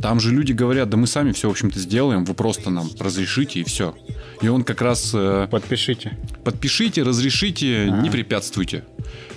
[0.02, 3.60] Там же люди говорят, да мы сами все, в общем-то, сделаем, вы просто нам разрешите
[3.60, 3.96] и все.
[4.42, 6.18] И он как раз э, Подпишите.
[6.44, 8.02] подпишите, разрешите, Ага.
[8.02, 8.86] не препятствуйте.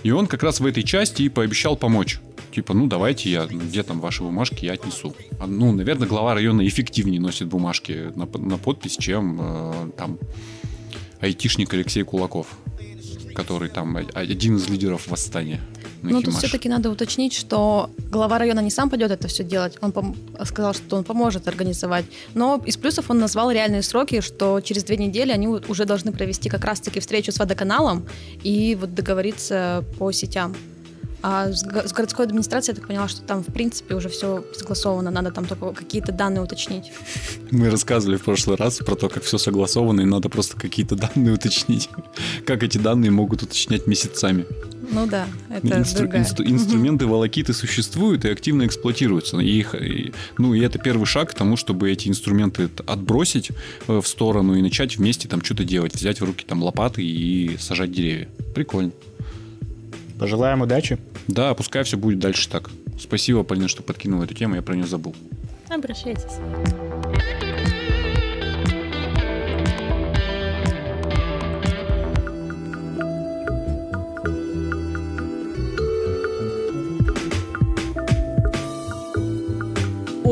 [0.04, 2.20] И он как раз в этой части и пообещал помочь.
[2.54, 5.16] Типа, ну давайте я, где там ваши бумажки, я отнесу.
[5.40, 10.18] А, Ну, наверное, глава района эффективнее носит бумажки на, на подпись, чем э, там
[11.20, 12.46] айтишник Алексей Кулаков,
[13.34, 15.60] который там один из лидеров восстания.
[16.02, 19.78] Ну, тут все-таки надо уточнить, что глава района не сам пойдет это все делать.
[19.80, 22.04] Он пом- сказал, что он поможет организовать.
[22.34, 26.48] Но из плюсов он назвал реальные сроки, что через две недели они уже должны провести
[26.48, 28.04] как раз-таки встречу с водоканалом
[28.42, 30.56] и вот договориться по сетям.
[31.22, 34.44] А с, го- с городской администрацией я так поняла, что там в принципе уже все
[34.56, 36.90] согласовано, надо там только какие-то данные уточнить.
[37.50, 41.34] Мы рассказывали в прошлый раз про то, как все согласовано, и надо просто какие-то данные
[41.34, 41.88] уточнить.
[42.44, 44.46] Как эти данные могут уточнять месяцами.
[44.90, 46.22] Ну да, это Инстру- другая.
[46.24, 49.38] инстру- инструменты волокиты существуют и активно эксплуатируются.
[49.38, 53.50] И их, и- ну, и это первый шаг к тому, чтобы эти инструменты отбросить
[53.86, 55.94] э, в сторону и начать вместе там что-то делать.
[55.94, 58.28] Взять в руки там лопаты и сажать деревья.
[58.54, 58.90] Прикольно.
[60.22, 60.98] Пожелаем удачи.
[61.26, 62.70] Да, пускай все будет дальше так.
[62.96, 65.16] Спасибо, Полина, что подкинула эту тему, я про нее забыл.
[65.68, 66.38] Обращайтесь.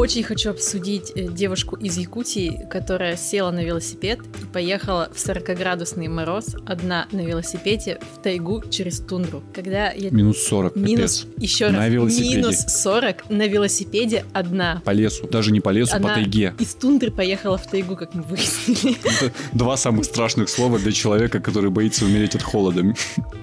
[0.01, 6.09] Очень хочу обсудить э, девушку из Якутии, которая села на велосипед и поехала в 40-градусный
[6.09, 9.43] мороз одна на велосипеде в тайгу через тундру.
[9.55, 10.09] Когда я...
[10.09, 11.43] Минус 40, Минус, капец.
[11.43, 12.37] еще раз, На велосипеде.
[12.39, 14.81] минус 40 на велосипеде одна.
[14.87, 15.29] По лесу.
[15.29, 16.55] Даже не по лесу, Она по тайге.
[16.59, 18.97] из тундры поехала в тайгу, как мы выяснили.
[19.05, 22.83] Это два самых страшных слова для человека, который боится умереть от холода.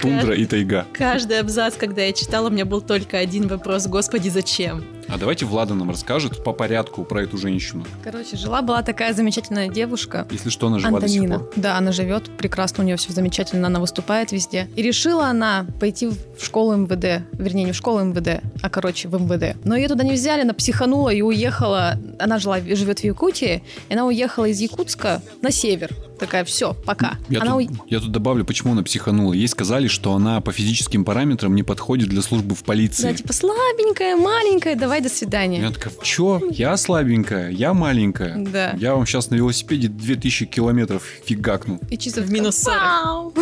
[0.01, 0.87] Тундра и тайга.
[0.91, 3.85] Каждый абзац, когда я читала, у меня был только один вопрос.
[3.85, 4.96] Господи, зачем?
[5.09, 7.85] А давайте Влада нам расскажет по порядку про эту женщину.
[8.03, 11.39] Короче, жила-была такая замечательная девушка, Если что, она жива до сих Антонина.
[11.39, 11.53] пор.
[11.55, 14.67] Да, она живет прекрасно, у нее все замечательно, она выступает везде.
[14.75, 19.19] И решила она пойти в школу МВД, вернее, не в школу МВД, а, короче, в
[19.21, 19.55] МВД.
[19.63, 21.97] Но ее туда не взяли, она психанула и уехала.
[22.19, 25.91] Она жила, живет в Якутии, и она уехала из Якутска на север.
[26.19, 27.17] Такая, все, пока.
[27.29, 29.33] Я, она тут, уй- я тут добавлю, почему она психанула.
[29.33, 33.03] Ей сказали, что она по физическим параметрам не подходит для службы в полиции.
[33.03, 35.61] Да, типа слабенькая, маленькая, давай до свидания.
[35.61, 36.41] Я такая, чё?
[36.51, 38.37] Я слабенькая, я маленькая.
[38.37, 38.75] Да.
[38.79, 41.79] Я вам сейчас на велосипеде 2000 километров фигакну.
[41.89, 42.77] И чисто В минус 40.
[42.77, 43.33] Вау!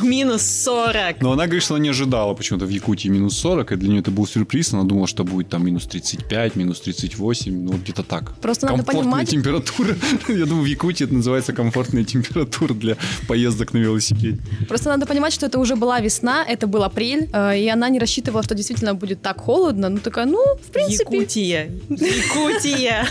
[0.00, 1.22] В минус 40.
[1.22, 4.00] Но она говорит, что она не ожидала почему-то в Якутии минус 40, и для нее
[4.00, 4.74] это был сюрприз.
[4.74, 8.34] Она думала, что будет там минус 35, минус 38, ну где-то так.
[8.40, 9.96] Просто надо Комфортная понимать, температура.
[10.28, 12.96] Я думаю, в Якутии это называется комфортная температура для
[13.28, 14.38] поездок на велосипеде.
[14.68, 17.98] Просто надо понимать, что это уже была весна, это был апрель, э, и она не
[17.98, 19.88] рассчитывала, что действительно будет так холодно.
[19.88, 21.70] Ну такая, ну, в принципе, Якутия.
[21.88, 23.06] Якутия.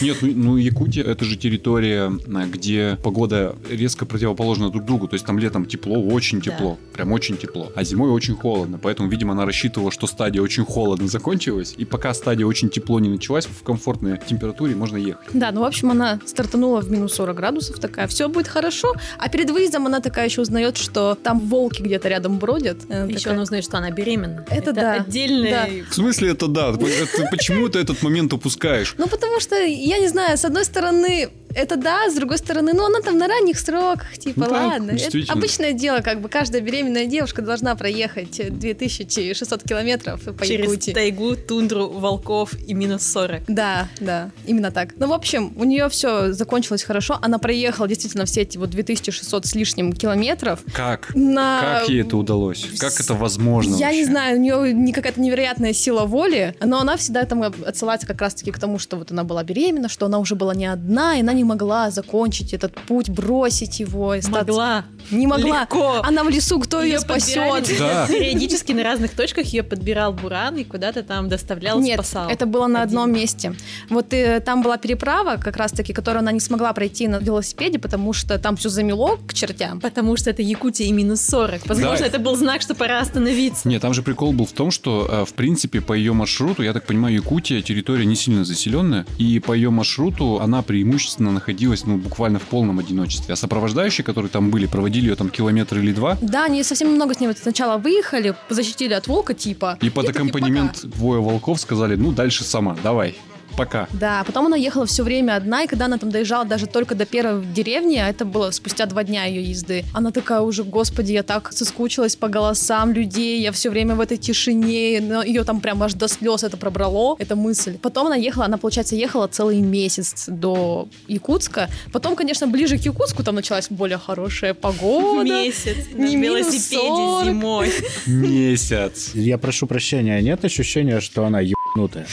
[0.00, 5.08] Нет, ну, ну Якутия это же территория, а, где погода резко противоположна друг другу.
[5.08, 7.72] То есть там летом тепло, очень тепло, прям очень тепло.
[7.74, 8.78] А зимой очень холодно.
[8.82, 11.74] Поэтому, видимо, она рассчитывала, что стадия очень холодно закончилась.
[11.76, 15.28] И пока стадия очень тепло не началась, в комфортной температуре можно ехать.
[15.32, 18.94] Да, ну, в общем, она стартанула в минус 40 градусов, такая, все будет хорошо.
[19.18, 22.78] А перед выездом она такая еще узнает, что там волки где-то рядом бродят.
[22.88, 24.44] Она Еще такая, она узнает, что она беременна.
[24.50, 24.92] Это да.
[24.94, 25.82] отдельный...
[25.90, 26.70] В смысле это да?
[26.70, 28.94] Это- почему ты этот момент упускаешь?
[28.98, 32.86] Ну, потому что, я не знаю, с одной стороны, это да, с другой стороны, ну,
[32.86, 34.90] она там на ранних сроках, типа, Ну да, ладно.
[34.92, 40.92] Это обычное дело, как бы, каждая беременная девушка должна проехать 2600 километров по Через Якутии.
[40.92, 43.42] тайгу, тундру, волков и минус 40.
[43.48, 44.90] Да, да, именно так.
[44.96, 47.18] Ну, в общем, у нее все закончилось хорошо.
[47.22, 51.14] Она проехала действительно все эти вот 2600 с лишним километров Как?
[51.14, 51.60] на...
[51.80, 52.66] Как ей это удалось?
[52.78, 54.04] Как это возможно Я не вообще?
[54.10, 58.50] знаю, у нее не какая-то невероятная сила воли, но она всегда там отсылается как раз-таки
[58.50, 61.32] к тому, что вот она была беременна, что она уже была не одна, и она
[61.32, 64.14] не могла закончить этот путь, бросить его.
[64.14, 64.84] И стать- Могла.
[65.10, 65.62] Не могла.
[65.62, 66.00] Легко.
[66.02, 67.62] Она в лесу, кто ее, подбирали.
[67.64, 67.78] спасет?
[67.78, 68.06] Да.
[68.08, 72.28] Периодически на разных точках ее подбирал Буран и куда-то там доставлял, Нет, спасал.
[72.28, 72.98] это было на Один.
[72.98, 73.54] одном месте.
[73.88, 78.12] Вот э, там была переправа, как раз-таки, которую она не смогла пройти на велосипеде, потому
[78.12, 79.80] что там все замело к чертям.
[79.80, 81.66] Потому что это Якутия и минус 40.
[81.66, 82.06] Возможно, Да.
[82.06, 83.68] это был знак, что пора остановиться.
[83.68, 86.72] Нет, там же прикол был в том, что, э, в принципе, по ее маршруту, я
[86.72, 91.86] так понимаю, Якутия территория не сильно заселенная, и по ее маршруту она преимущественно она находилась,
[91.86, 93.32] ну, буквально в полном одиночестве.
[93.32, 97.14] А сопровождающие, которые там были, проводили ее там километр или два, Да, они совсем немного
[97.14, 99.78] с ней вот сначала выехали, защитили от волка, типа.
[99.80, 103.16] и под аккомпанемент двое волков сказали, ну, дальше сама, давай,
[103.56, 103.88] пока.
[103.92, 107.06] Да, потом она ехала все время одна, и когда она там доезжала даже только до
[107.06, 111.22] первой деревни, а это было спустя два дня ее езды, она такая уже, господи, я
[111.22, 115.82] так соскучилась по голосам людей, я все время в этой тишине, но ее там прям
[115.82, 117.78] аж до слез это пробрало, эта мысль.
[117.78, 121.68] Потом она ехала, она, получается, ехала целый месяц до Якутска.
[121.92, 125.24] Потом, конечно, ближе к Якутску там началась более хорошая погода.
[125.24, 127.24] Месяц на Не минус велосипеде 40.
[127.24, 127.72] зимой.
[128.06, 129.10] Месяц.
[129.14, 131.40] Я прошу прощения, нет ощущения, что она
[131.74, 132.06] ебнутая?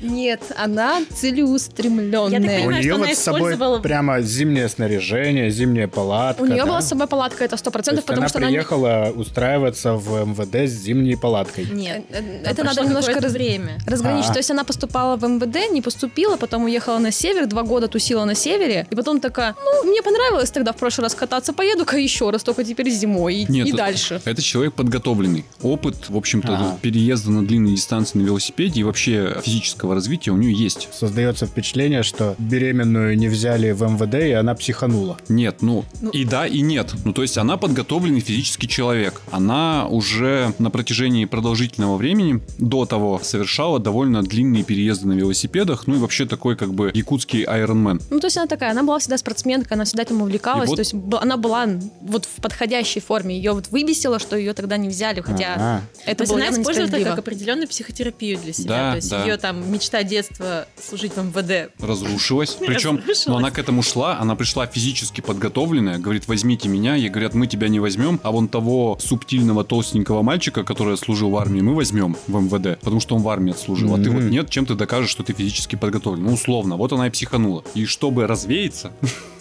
[0.00, 2.28] Нет, она целеустремленная.
[2.28, 6.42] Я У нее вот она с собой использовала- прямо зимнее снаряжение, зимняя палатка.
[6.42, 6.66] У нее да?
[6.66, 8.48] была с собой палатка, это сто То процентов, потому она что она...
[8.48, 11.66] приехала устраиваться в МВД с зимней палаткой.
[11.66, 12.04] Нет.
[12.10, 13.78] Э, э, Это надо немножко раз- время.
[13.86, 14.30] разграничить.
[14.30, 14.32] А.
[14.34, 18.24] То есть она поступала в МВД, не поступила, потом уехала на север, два года тусила
[18.24, 22.30] на севере, и потом такая, ну, мне понравилось тогда в прошлый раз кататься, поеду-ка еще
[22.30, 24.20] раз, только теперь зимой и, Нет, и это- дальше.
[24.24, 25.44] Это человек подготовленный.
[25.62, 30.52] Опыт, в общем-то, переезда на длинные дистанции на велосипеде и вообще физического развития у нее
[30.52, 30.88] есть.
[30.92, 35.16] Создается впечатление, что беременную не взяли в МВД, и она психанула.
[35.28, 36.92] Нет, ну, Ну- и да, и нет.
[37.04, 39.22] Ну, то есть она подготовленный физический человек.
[39.30, 45.86] Она уже на протяжении продолжительного времени до того совершала довольно длинные переезды на велосипедах.
[45.86, 48.00] Ну и вообще такой как бы якутский айронмен.
[48.10, 50.76] Ну, то есть она такая, она была всегда спортсменка, она всегда этим увлекалась, И вот-
[50.76, 51.68] то есть она была
[52.00, 53.36] вот в подходящей форме.
[53.36, 55.82] Ее вот выбесило, что ее тогда не взяли, хотя Ага.
[56.06, 57.10] это То было она это несправедливо.
[57.10, 58.68] как определенную психотерапию для себя.
[58.68, 59.24] Да, То есть да.
[59.24, 61.72] ее там мечта детства служить в МВД.
[61.80, 62.50] Разрушилась.
[62.60, 63.26] Причем, Разрушилась.
[63.26, 66.96] но она к этому шла, она пришла физически подготовленная, говорит, возьмите меня.
[66.96, 71.36] Ей говорят, мы тебя не возьмем, а вон того субтильного толстенького мальчика, который служил в
[71.36, 73.94] армии, мы возьмем в МВД, потому что он в армии отслужил.
[73.94, 76.24] А ты вот нет, чем ты докажешь, что ты физически подготовлен?
[76.24, 76.76] Ну, условно.
[76.76, 77.64] Вот она и психанула.
[77.74, 78.92] И чтобы развеяться,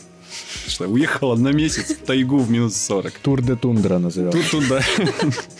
[0.68, 3.14] что уехала на месяц в тайгу в минус 40.
[3.20, 4.32] Тур де тундра назовем.
[4.32, 4.82] Тут туда.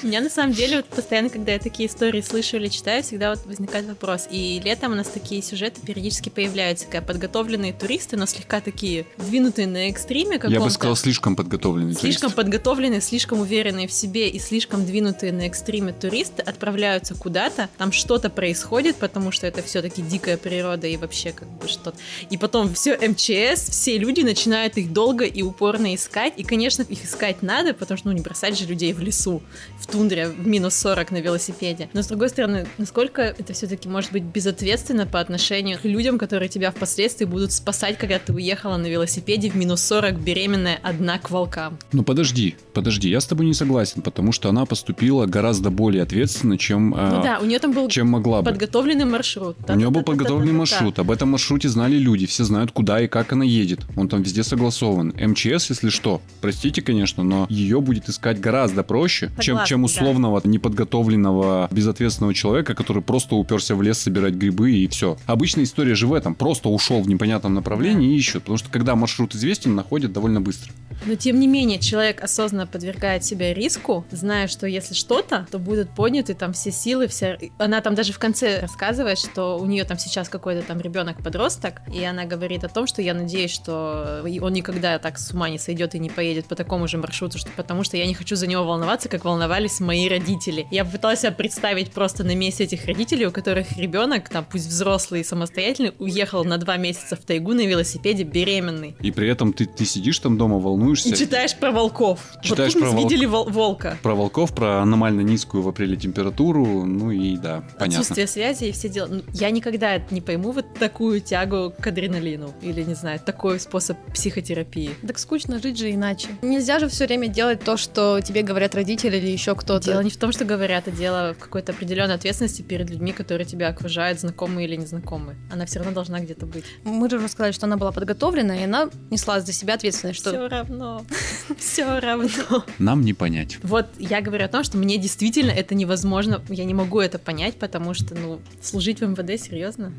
[0.04, 3.32] У меня на самом деле вот постоянно, когда я такие истории слышу или читаю, всегда
[3.32, 4.28] вот возникает вопрос.
[4.32, 9.68] И летом у нас такие сюжеты периодически появляются, как подготовленные туристы, но слегка такие двинутые
[9.68, 10.54] на экстриме каком-то.
[10.54, 11.94] Я бы сказал, слишком подготовленный.
[11.94, 12.36] Слишком турист.
[12.36, 18.30] подготовленные, слишком уверенные в себе и слишком двинутые на экстриме туристы отправляются куда-то, там что-то
[18.30, 21.98] происходит, потому что это все-таки дикая природа и вообще как бы что-то.
[22.30, 26.34] И потом все МЧС, все люди начинают их долго и упорно искать.
[26.38, 29.42] И, конечно, их искать надо, потому что ну, не бросать же людей в лесу,
[29.80, 31.90] в тундре, в минус 40 на велосипеде.
[31.94, 36.50] Но, с другой стороны, насколько это все-таки может быть безответственно по отношению к людям, которые
[36.50, 41.32] тебя впоследствии будут спасать, когда ты уехала на велосипеде в минус 40 беременная одна к
[41.32, 41.78] волкам.
[41.92, 46.58] Ну подожди, подожди, я с тобой не согласен, потому что она поступила гораздо более ответственно,
[46.58, 48.52] чем, Ну а, да, у нее там был чем могла бы.
[48.52, 49.58] подготовленный маршрут.
[49.68, 53.34] У нее был подготовленный маршрут, об этом маршруте знали люди, все знают, куда и как
[53.34, 53.82] она едет.
[53.96, 54.83] Он там везде согласован.
[54.92, 59.86] МЧС, если что, простите, конечно, но ее будет искать гораздо проще, чем, Согласна, чем да.
[59.86, 65.18] условного неподготовленного, безответственного человека, который просто уперся в лес собирать грибы и все.
[65.26, 66.36] Обычная история же в этом.
[66.36, 68.44] Просто ушел в непонятном направлении и ищут.
[68.44, 70.72] Потому что когда маршрут известен, находят довольно быстро.
[71.06, 75.90] Но тем не менее, человек осознанно подвергает себя риску, зная, что если что-то, то будут
[75.90, 77.38] подняты там все силы, вся...
[77.58, 82.04] Она там даже в конце рассказывает, что у нее там сейчас какой-то там ребенок-подросток, и
[82.04, 85.96] она говорит о том, что я надеюсь, что он никогда так с ума не сойдет
[85.96, 88.64] и не поедет по такому же маршруту, что, потому что я не хочу за него
[88.64, 90.68] волноваться, как волновались мои родители.
[90.72, 95.22] Я пыталась себя представить просто на месте этих родителей, у которых ребенок, там пусть взрослый
[95.22, 98.96] и самостоятельный, уехал на два месяца в тайгу на велосипеде беременный.
[99.00, 101.10] И при этом ты, ты сидишь там дома, волнуешься.
[101.10, 102.20] И читаешь про волков.
[102.44, 103.98] Читаешь вот про волк- видели вол- волка.
[104.04, 108.00] Про волков, про аномально низкую в апреле температуру, ну и да, понятно.
[108.02, 109.08] Отсутствие связи и все дела.
[109.08, 112.54] Ну, Я никогда не пойму вот такую тягу к адреналину.
[112.62, 114.63] Или, не знаю, такой способ психотерапии.
[115.06, 116.30] Так скучно жить же иначе.
[116.42, 119.86] Нельзя же все время делать то, что тебе говорят родители или еще кто-то.
[119.86, 123.46] Дело не в том, что говорят, а дело в какой-то определенной ответственности перед людьми, которые
[123.46, 125.38] тебя окружают, знакомые или незнакомые.
[125.52, 126.66] Она все равно должна где-то быть.
[126.84, 130.32] Мы же уже сказали, что она была подготовлена, и она несла за себя ответственность, что
[130.32, 131.06] Все равно.
[131.58, 132.66] Все равно.
[132.80, 133.58] Нам не понять.
[133.64, 137.56] Вот я говорю о том, что мне действительно это невозможно, я не могу это понять,
[137.56, 139.92] потому что, ну, служить в МВД, серьезно?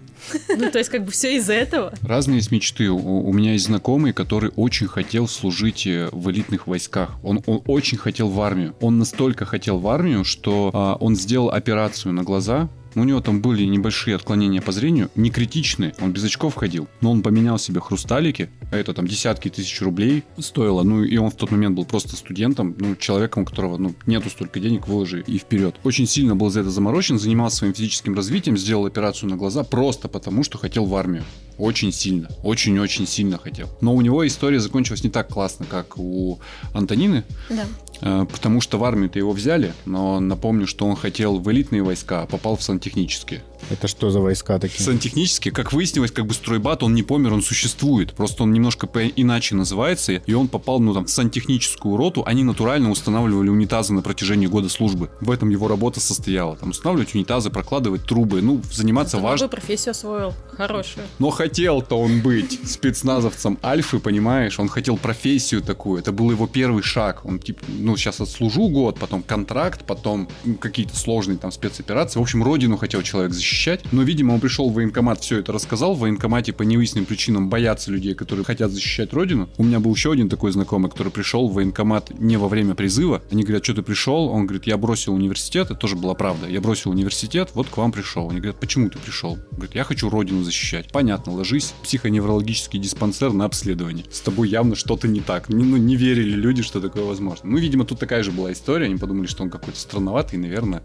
[0.49, 1.93] Ну, то есть, как бы все из-за этого.
[2.03, 2.89] Разные есть мечты.
[2.91, 7.17] У, у меня есть знакомый, который очень хотел служить э, в элитных войсках.
[7.23, 8.75] Он, он очень хотел в армию.
[8.81, 12.69] Он настолько хотел в армию, что а, он сделал операцию на глаза.
[12.97, 16.87] У него там были небольшие отклонения по зрению, не критичные, он без очков ходил.
[17.01, 20.83] Но он поменял себе хрусталики, а это там десятки тысяч рублей стоило.
[20.85, 24.31] Ну и он в тот момент был просто студентом, ну человеком, у которого ну, нету
[24.31, 25.75] столько денег, выложи и вперед.
[25.83, 30.09] Очень сильно был за это заморочен, занимался своим физическим развитием, сделал операцию на глаза просто
[30.09, 31.25] потому, что хотел в армию.
[31.59, 32.29] Очень сильно.
[32.43, 33.69] Очень-очень сильно хотел.
[33.81, 36.39] Но у него история закончилась не так классно, как у
[36.73, 37.25] Антонины.
[37.49, 37.65] Да.
[38.01, 42.23] Э, Потому что в армию-то его взяли, но напомню, что он хотел в элитные войска,
[42.23, 43.43] а попал в сантехнические.
[43.71, 44.83] Это что за войска такие?
[44.83, 48.15] Сантехнические, как выяснилось, как бы стройбат, он не помер, он существует.
[48.15, 52.23] Просто он немножко иначе называется, и он попал, ну, там, в сантехническую роту.
[52.27, 55.11] Они натурально устанавливали унитазы на протяжении года службы.
[55.21, 56.57] В этом его работа состояла.
[56.57, 59.51] Там, устанавливать унитазы, прокладывать трубы, ну, заниматься важным.
[59.51, 60.35] профессию освоил.
[60.53, 61.07] Хорошую.
[61.19, 64.59] Но хотел-то он быть спецназовцем Альфы, понимаешь?
[64.61, 66.01] Он хотел профессию такую.
[66.01, 67.25] Это был его первый шаг.
[67.25, 72.19] Он, типа, ну, сейчас отслужу год, потом контракт, потом ну, какие-то сложные там спецоперации.
[72.19, 73.85] В общем, родину хотел человек защищать.
[73.93, 75.95] Но, видимо, он пришел в военкомат, все это рассказал.
[75.95, 79.49] В военкомате по невыясненным причинам боятся людей, которые хотят защищать родину.
[79.57, 83.23] У меня был еще один такой знакомый, который пришел в военкомат не во время призыва.
[83.31, 84.29] Они говорят, что ты пришел?
[84.29, 85.67] Он говорит, я бросил университет.
[85.67, 86.49] Это тоже была правда.
[86.49, 88.29] Я бросил университет, вот к вам пришел.
[88.29, 89.33] Они говорят, почему ты пришел?
[89.33, 90.91] Он говорит, я хочу родину защищать.
[90.91, 94.05] Понятно, ложись в психоневрологический диспансер на обследование.
[94.11, 95.49] С тобой явно что-то не так.
[95.49, 97.51] Не, ну, не верили люди, что такое возможно.
[97.51, 98.87] Ну, видимо, тут такая же была история.
[98.87, 100.83] Они подумали, что он какой-то странноватый, наверное,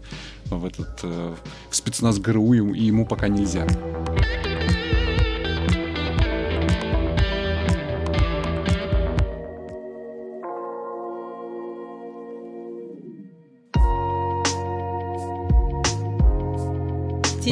[0.56, 1.34] в этот э,
[1.70, 3.66] в спецназ ГРУ ему, пока нельзя.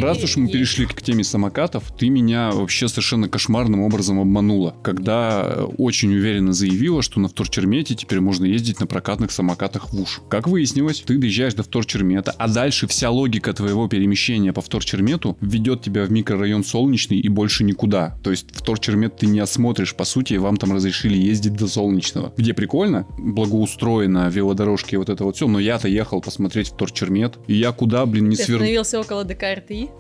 [0.01, 0.53] Раз уж мы есть.
[0.53, 6.53] перешли к теме самокатов, ты меня вообще совершенно кошмарным образом обманула, когда э, очень уверенно
[6.53, 10.20] заявила, что на вторчермете теперь можно ездить на прокатных самокатах в уж.
[10.28, 15.82] Как выяснилось, ты доезжаешь до вторчермета, а дальше вся логика твоего перемещения по вторчермету ведет
[15.82, 18.18] тебя в микрорайон Солнечный и больше никуда.
[18.22, 22.32] То есть вторчермет ты не осмотришь, по сути, и вам там разрешили ездить до Солнечного.
[22.36, 27.72] Где прикольно, благоустроено, велодорожки, вот это вот все, но я-то ехал посмотреть вторчермет, и я
[27.72, 28.59] куда, блин, не свернул.
[28.59, 29.24] остановился около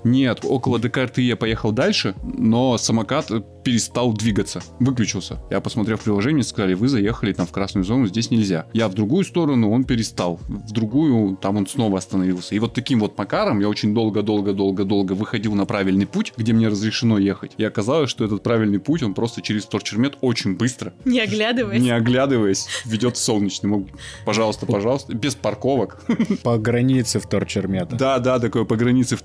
[0.04, 3.30] Нет, около ДКРТ я поехал дальше, но самокат
[3.64, 5.40] перестал двигаться, выключился.
[5.50, 8.66] Я посмотрел в приложении, мне сказали, вы заехали там в красную зону, здесь нельзя.
[8.72, 10.40] Я в другую сторону, он перестал.
[10.48, 12.54] В другую, там он снова остановился.
[12.54, 17.18] И вот таким вот макаром я очень долго-долго-долго-долго выходил на правильный путь, где мне разрешено
[17.18, 17.52] ехать.
[17.58, 21.82] И оказалось, что этот правильный путь, он просто через торчермет очень быстро, Не оглядываясь.
[21.82, 23.68] не оглядываясь, ведет в солнечный.
[23.68, 23.88] Мог,
[24.24, 26.02] Пожалуйста, пожалуйста, без парковок.
[26.42, 27.96] По границе вторчермета.
[27.96, 29.16] Да, да, такое по границе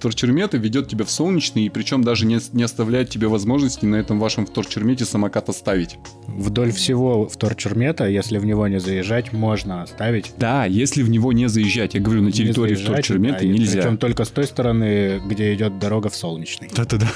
[0.44, 4.20] вторчермета ведет тебя в солнечный, и причем даже не, не оставляет тебе возможности на этом
[4.20, 5.98] вашем вторчермете самокат оставить.
[6.28, 10.34] Вдоль всего вторчермета, если в него не заезжать, можно оставить.
[10.38, 13.82] Да, если в него не заезжать, я говорю, на территории вторчермета нельзя.
[13.82, 16.70] Причем только с той стороны, где идет дорога в Солнечный.
[16.76, 17.08] Да-да-да.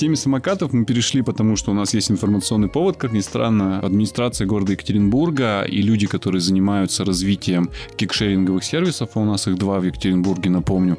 [0.00, 3.80] Теме самокатов мы перешли, потому что у нас есть информационный повод, как ни странно.
[3.80, 9.78] Администрация города Екатеринбурга и люди, которые занимаются развитием кикшеринговых сервисов, а у нас их два
[9.78, 10.96] в Екатеринбурге, напомню,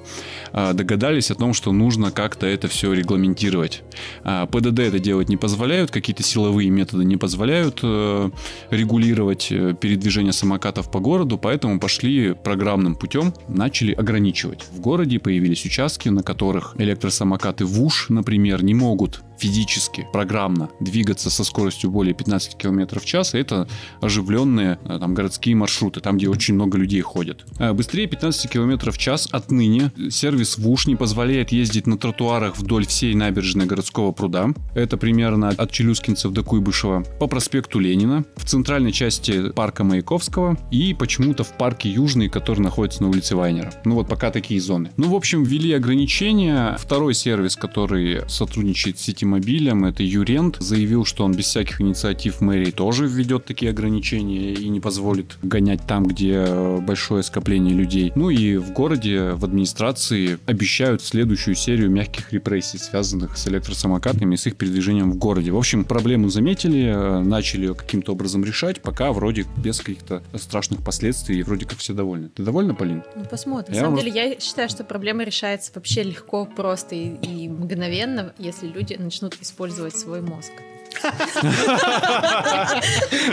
[0.54, 3.82] а, догадались о том, что нужно как-то это все регламентировать.
[4.24, 8.30] А, ПДД это делать не позволяют, какие-то силовые методы не позволяют э,
[8.70, 14.64] регулировать э, передвижение самокатов по городу, поэтому пошли программным путем, начали ограничивать.
[14.72, 19.31] В городе появились участки, на которых электросамокаты ВУШ, например, не могут много гуд.
[19.42, 23.34] Физически, программно двигаться со скоростью более 15 км в час.
[23.34, 23.68] Это
[24.00, 27.44] оживленные э, там, городские маршруты, там, где очень много людей ходят.
[27.58, 32.86] А Быстрее 15 км в час отныне сервис ВУШ не позволяет ездить на тротуарах вдоль
[32.86, 34.50] всей набережной городского пруда.
[34.76, 37.04] Это примерно от Челюскинцев до Куйбышева.
[37.20, 43.02] По проспекту Ленина, в центральной части парка Маяковского и почему-то в парке Южный, который находится
[43.02, 43.74] на улице Вайнера.
[43.86, 44.92] Ну вот пока такие зоны.
[44.98, 46.78] Ну, в общем, ввели ограничения.
[46.80, 49.02] Второй сервис, который сотрудничает с
[49.32, 54.68] Ситимобилем, это Юрент, заявил, что он без всяких инициатив мэрии тоже введет такие ограничения и
[54.68, 58.12] не позволит гонять там, где э, большое скопление людей.
[58.16, 64.38] Ну и в городе, в администрации обещают следующую серию мягких репрессий, связанных с электросамокатами и
[64.38, 65.52] с их передвижением в городе.
[65.52, 70.84] В общем, проблему заметили, э, начали ее каким-то образом решать, пока вроде без каких-то страшных
[70.84, 72.30] последствий, и вроде как все довольны.
[72.30, 73.04] Ты довольна, Полин?
[73.16, 73.74] Ну, посмотрим.
[73.74, 78.34] Я На самом деле, я считаю, что проблема решается вообще легко, просто и, и мгновенно,
[78.38, 80.52] если люди начнут использовать свой мозг.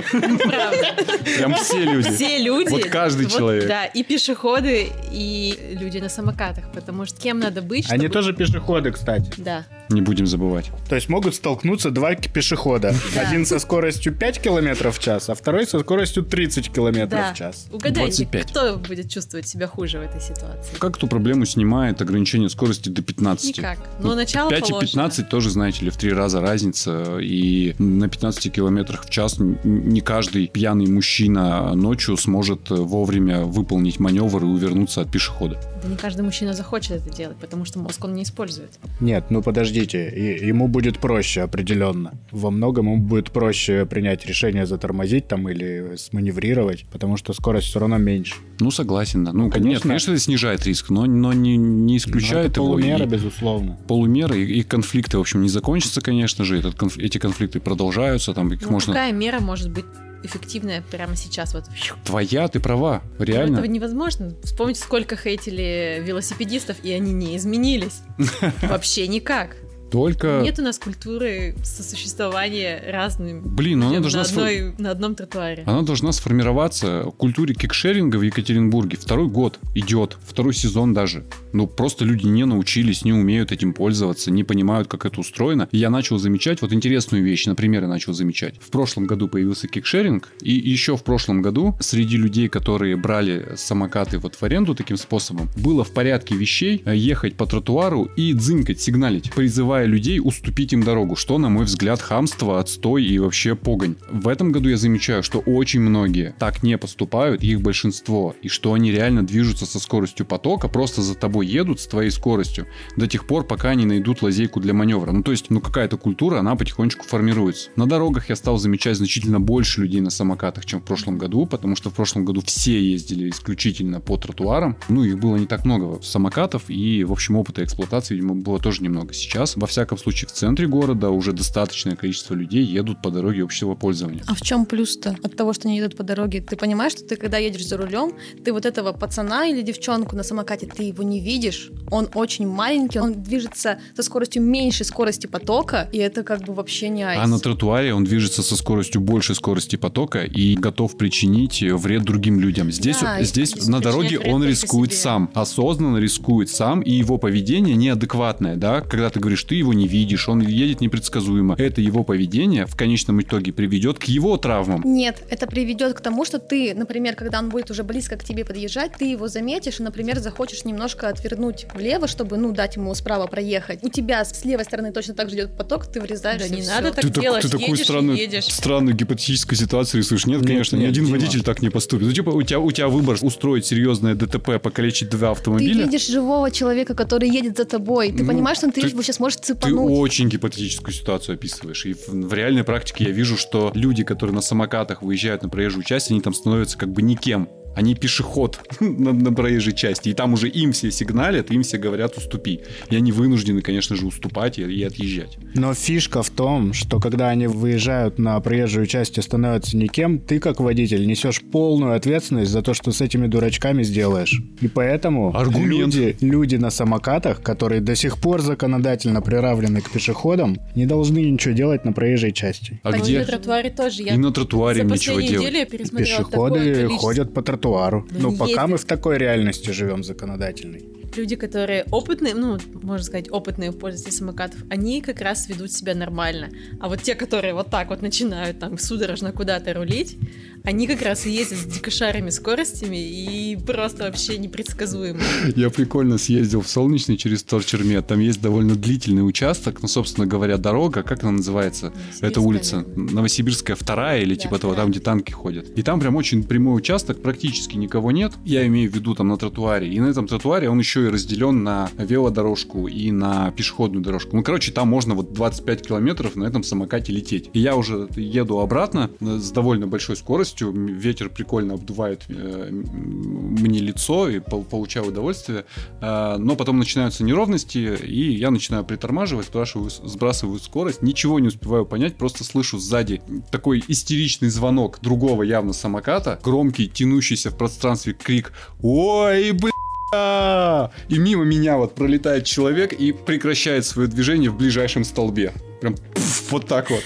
[0.09, 1.05] Правда.
[1.37, 2.11] Прям все люди.
[2.11, 2.71] Все люди.
[2.71, 3.67] Вот каждый вот, человек.
[3.69, 8.01] Да, и пешеходы, и люди на самокатах, потому что кем надо быть, чтобы...
[8.01, 9.33] Они тоже пешеходы, кстати.
[9.39, 9.65] Да.
[9.91, 10.71] Не будем забывать.
[10.89, 12.95] То есть могут столкнуться два пешехода.
[13.15, 13.23] Да.
[13.23, 17.33] Один со скоростью 5 км в час, а второй со скоростью 30 км Да.
[17.33, 17.67] в час.
[17.73, 18.51] Угадайте, 25.
[18.51, 20.77] кто будет чувствовать себя хуже в этой ситуации?
[20.79, 23.59] Как эту проблему снимает ограничение скорости до 15?
[23.59, 23.79] Никак.
[24.01, 24.87] Но начало 5 и положено.
[24.89, 27.19] 15 тоже, знаете ли, в три раза разница.
[27.19, 33.99] И и на 15 километрах в час не каждый пьяный мужчина ночью сможет вовремя выполнить
[34.01, 35.59] маневр и увернуться от пешехода.
[35.83, 38.79] Да не каждый мужчина захочет это делать, потому что мозг он не использует.
[39.01, 42.13] Нет, ну подождите, и- ему будет проще определенно.
[42.33, 47.79] Во многом ему будет проще принять решение затормозить там или сманеврировать, потому что скорость все
[47.79, 48.35] равно меньше.
[48.61, 49.33] Ну, согласен, да.
[49.33, 49.69] Ну, конечно.
[49.69, 52.73] нет, конечно, это снижает риск, но, но не, не Но исключает это его.
[52.73, 53.79] полумера, и- безусловно.
[53.87, 56.59] полумеры и, и конфликты, в общем, не закончатся, конечно же.
[56.59, 58.93] Этот конф- эти конфликты продолжаются, там их Ну, можно...
[58.93, 59.87] какая мера может быть
[60.23, 61.55] эффективная прямо сейчас?
[61.55, 61.65] Вот
[62.05, 63.55] Твоя, ты права, Ну, реально.
[63.59, 64.35] Этого невозможно.
[64.43, 68.03] Вспомните, сколько хейтили велосипедистов, и они не изменились.
[68.63, 69.57] Вообще никак.
[69.91, 70.41] Только...
[70.43, 74.23] Нет у нас культуры сосуществования разными Блин, она должна...
[74.23, 75.63] на, одной, на одном тротуаре.
[75.67, 78.97] Она должна сформироваться в культуре кикшеринга в Екатеринбурге.
[79.01, 81.25] Второй год идет, второй сезон даже.
[81.53, 85.69] Ну, просто люди не научились, не умеют этим пользоваться, не понимают, как это устроено.
[85.73, 88.57] И я начал замечать вот интересную вещь, например, я начал замечать.
[88.61, 94.19] В прошлом году появился кикшеринг, и еще в прошлом году среди людей, которые брали самокаты
[94.19, 98.81] вот в аренду таким способом, было в порядке вещей э, ехать по тротуару и дзынькать,
[98.81, 99.31] сигналить,
[99.79, 103.95] призывая людей уступить им дорогу, что, на мой взгляд, хамство, отстой и вообще погонь.
[104.11, 108.73] В этом году я замечаю, что очень многие так не поступают, их большинство, и что
[108.73, 112.67] они реально движутся со скоростью потока, просто за тобой едут с твоей скоростью
[112.97, 115.13] до тех пор, пока они найдут лазейку для маневра.
[115.13, 117.71] Ну, то есть, ну, какая-то культура, она потихонечку формируется.
[117.77, 121.77] На дорогах я стал замечать значительно больше людей на самокатах, чем в прошлом году, потому
[121.77, 124.77] что в прошлом году все ездили исключительно по тротуарам.
[124.89, 128.83] Ну, их было не так много самокатов, и, в общем, опыта эксплуатации, видимо, было тоже
[128.83, 129.15] немного.
[129.15, 133.75] Сейчас, во всяком случае, в центре города уже достаточное количество людей едут по дороге общего
[133.75, 134.23] пользования.
[134.27, 136.41] А в чем плюс-то от того, что они едут по дороге?
[136.41, 138.13] Ты понимаешь, что ты когда едешь за рулем,
[138.45, 141.71] ты вот этого пацана или девчонку на самокате, ты его не видишь.
[141.91, 146.89] Он очень маленький, он движется со скоростью меньше скорости потока, и это как бы вообще
[146.89, 147.21] не айс.
[147.23, 152.41] А на тротуаре он движется со скоростью больше скорости потока и готов причинить вред другим
[152.41, 152.71] людям.
[152.73, 155.01] Здесь, Да, здесь на дороге он рискует себе.
[155.03, 159.87] сам, осознанно рискует сам, и его поведение неадекватное, да, когда ты говоришь, ты его не
[159.89, 161.55] видишь, он едет непредсказуемо.
[161.59, 164.83] Это его поведение в конечном итоге приведет к его травмам.
[164.85, 168.45] Нет, это приведет к тому, что ты, например, когда он будет уже близко к тебе
[168.45, 173.27] подъезжать, ты его заметишь и, например, захочешь немножко отвернуть влево, чтобы, ну, дать ему справа
[173.27, 173.81] проехать.
[173.83, 176.49] У тебя с левой стороны точно так же идет поток, ты врезаешься.
[176.49, 176.71] Да не всё.
[176.73, 178.45] надо так Ты, так- делать, ты такую едешь и странную, едешь.
[178.45, 180.27] странную гипотетическую ситуацию рисуешь.
[180.27, 181.19] Нет, Нет, конечно, ни нет, один Дима.
[181.19, 182.07] водитель так не поступит.
[182.07, 185.85] Ну, типа, у тебя, у тебя выбор устроить серьезное ДТП, покалечить два Ты автомобиля.
[185.85, 188.13] видишь живого человека, который едет за тобой.
[188.13, 189.19] Ты Ну, понимаешь, что ты, ты- его сейчас
[189.55, 189.99] можешь Ты цепануть.
[189.99, 191.87] очень гипотетическую ситуацию описываешь.
[191.87, 195.85] И в, в реальной практике я вижу, что люди, которые на самокатах выезжают на проезжую
[195.85, 197.49] часть, они там становятся как бы никем.
[197.79, 200.09] Они пешеход на, на проезжей части.
[200.09, 202.63] И там уже им все сигналят, им все говорят уступи.
[202.91, 205.39] И они вынуждены, конечно же, уступать и, и отъезжать.
[205.55, 210.41] Но фишка в том, что когда они выезжают на проезжую часть и становятся никем, ты
[210.41, 214.43] как водитель несешь полную ответственность за то, что с этими дурачками сделаешь.
[214.61, 215.95] И поэтому Аргумент.
[215.95, 221.55] люди, люди на самокатах, которые до сих пор законодательно приравнены к пешеходам, не должны ничего
[221.55, 222.81] делать на проезжей части.
[222.83, 223.21] А Так где?
[223.21, 224.03] На тротуаре тоже.
[224.03, 225.69] Я И на тротуаре последнюю делать.
[225.97, 227.68] Пешеходы ходят по тротуару.
[228.11, 230.85] Ну, Ну, пока мы в такой реальности живем законодательной.
[231.19, 236.51] Люди, которые опытные, ну, можно сказать, опытные пользователи самокатов, они как раз ведут себя нормально.
[236.81, 240.17] А вот те, которые вот так вот начинают там судорожно куда-то рулить,
[240.65, 245.21] они как раз и ездят с дикошарами скоростями и просто вообще непредсказуемы.
[245.57, 248.07] Я прикольно съездил в Солнечный через Торчермет.
[248.07, 251.93] Там есть довольно длительный участок, ну, собственно говоря, дорога, как она называется?
[252.21, 255.67] Это улица Новосибирская вторая или Да, типа того, там, где танки ходят.
[255.77, 258.33] И там прям очень прямой участок, практически никого нет.
[258.45, 259.93] Я имею в виду там на тротуаре.
[259.93, 264.37] И на этом тротуаре он еще и разделен на велодорожку и на пешеходную дорожку.
[264.37, 267.51] Ну, короче, там можно вот 25 километров на этом самокате лететь.
[267.53, 270.73] И я уже еду обратно э, с довольно большой скоростью.
[270.73, 275.65] Ветер прикольно обдувает э, мне лицо и пол- получаю удовольствие.
[276.01, 281.03] А, Но потом начинаются неровности, и я начинаю притормаживать, спрашиваю, сбрасываю скорость.
[281.03, 287.51] Ничего не успеваю понять, просто слышу сзади такой истеричный звонок другого явно самоката, громкий, тянущийся
[287.51, 288.53] в пространстве крик
[288.83, 289.78] «Ой, бля!»
[290.13, 295.53] И мимо меня вот пролетает человек и прекращает свое движение в ближайшем столбе.
[295.81, 297.03] Прям пф, вот так вот.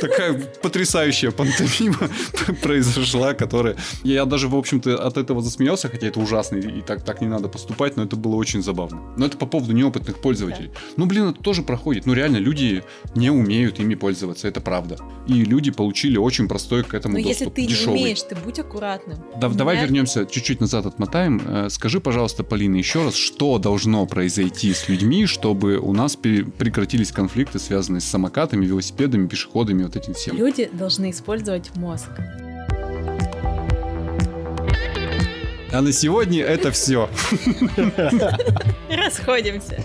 [0.00, 2.08] Такая потрясающая пантомима
[2.62, 3.76] произошла, которая...
[4.04, 7.48] Я даже, в общем-то, от этого засмеялся, хотя это ужасно, и так, так не надо
[7.48, 9.00] поступать, но это было очень забавно.
[9.16, 10.70] Но это по поводу неопытных пользователей.
[10.96, 12.06] Ну, блин, это тоже проходит.
[12.06, 12.84] Ну, реально, люди
[13.16, 14.98] не умеют ими пользоваться, это правда.
[15.26, 17.40] И люди получили очень простой к этому Но доступ.
[17.40, 18.00] если ты не дешевый.
[18.00, 19.18] умеешь, ты будь аккуратным.
[19.40, 21.42] Да- давай вернемся, чуть-чуть назад отмотаем.
[21.44, 27.10] Э, Скажи, пожалуйста, Полина, еще раз, что должно произойти с людьми, чтобы у нас прекратились
[27.10, 30.36] конфликты, связанные с самокатами, велосипедами, пешеходами, вот этим всем?
[30.36, 32.08] Люди должны использовать мозг.
[35.70, 37.10] А на сегодня это все.
[38.88, 39.84] Расходимся.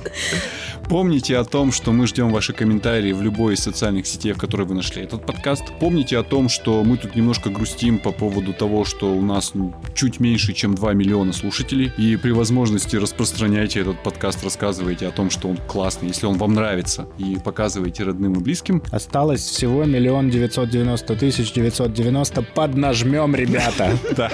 [0.93, 4.67] Помните о том, что мы ждем ваши комментарии в любой из социальных сетей, в которой
[4.67, 5.63] вы нашли этот подкаст.
[5.79, 9.53] Помните о том, что мы тут немножко грустим по поводу того, что у нас
[9.95, 11.91] чуть меньше, чем 2 миллиона слушателей.
[11.97, 16.53] И при возможности распространяйте этот подкаст, рассказывайте о том, что он классный, если он вам
[16.53, 17.07] нравится.
[17.17, 18.83] И показывайте родным и близким.
[18.91, 22.43] Осталось всего миллион девятьсот девяносто тысяч девятьсот девяносто.
[22.43, 23.97] Поднажмем, ребята.
[24.15, 24.31] Да.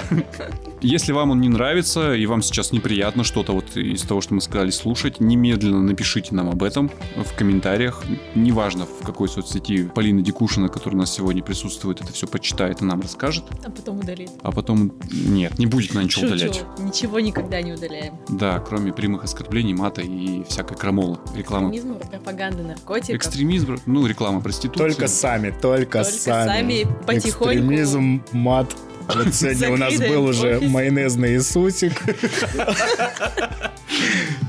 [0.82, 4.40] Если вам он не нравится и вам сейчас неприятно что-то вот из того, что мы
[4.40, 8.02] сказали, слушать, немедленно напишите нам об этом в комментариях.
[8.34, 12.84] Неважно, в какой соцсети Полина Дикушина, которая у нас сегодня присутствует, это все почитает и
[12.84, 13.44] нам расскажет.
[13.64, 14.30] А потом удалить.
[14.42, 14.92] А потом...
[15.10, 16.34] Нет, не будет на ничего Шучу.
[16.34, 16.64] удалять.
[16.78, 18.14] Ничего никогда не удаляем.
[18.28, 21.18] Да, кроме прямых оскорблений, мата и всякой крамолы.
[21.34, 21.70] Реклама...
[21.70, 23.16] Экстремизм, пропаганда наркотиков.
[23.16, 24.78] Экстремизм, ну, реклама проституции.
[24.78, 27.54] Только сами, только Только сами, потихоньку.
[27.54, 28.74] Экстремизм, мат.
[29.14, 32.02] Вот сегодня у нас был уже майонезный Иисусик.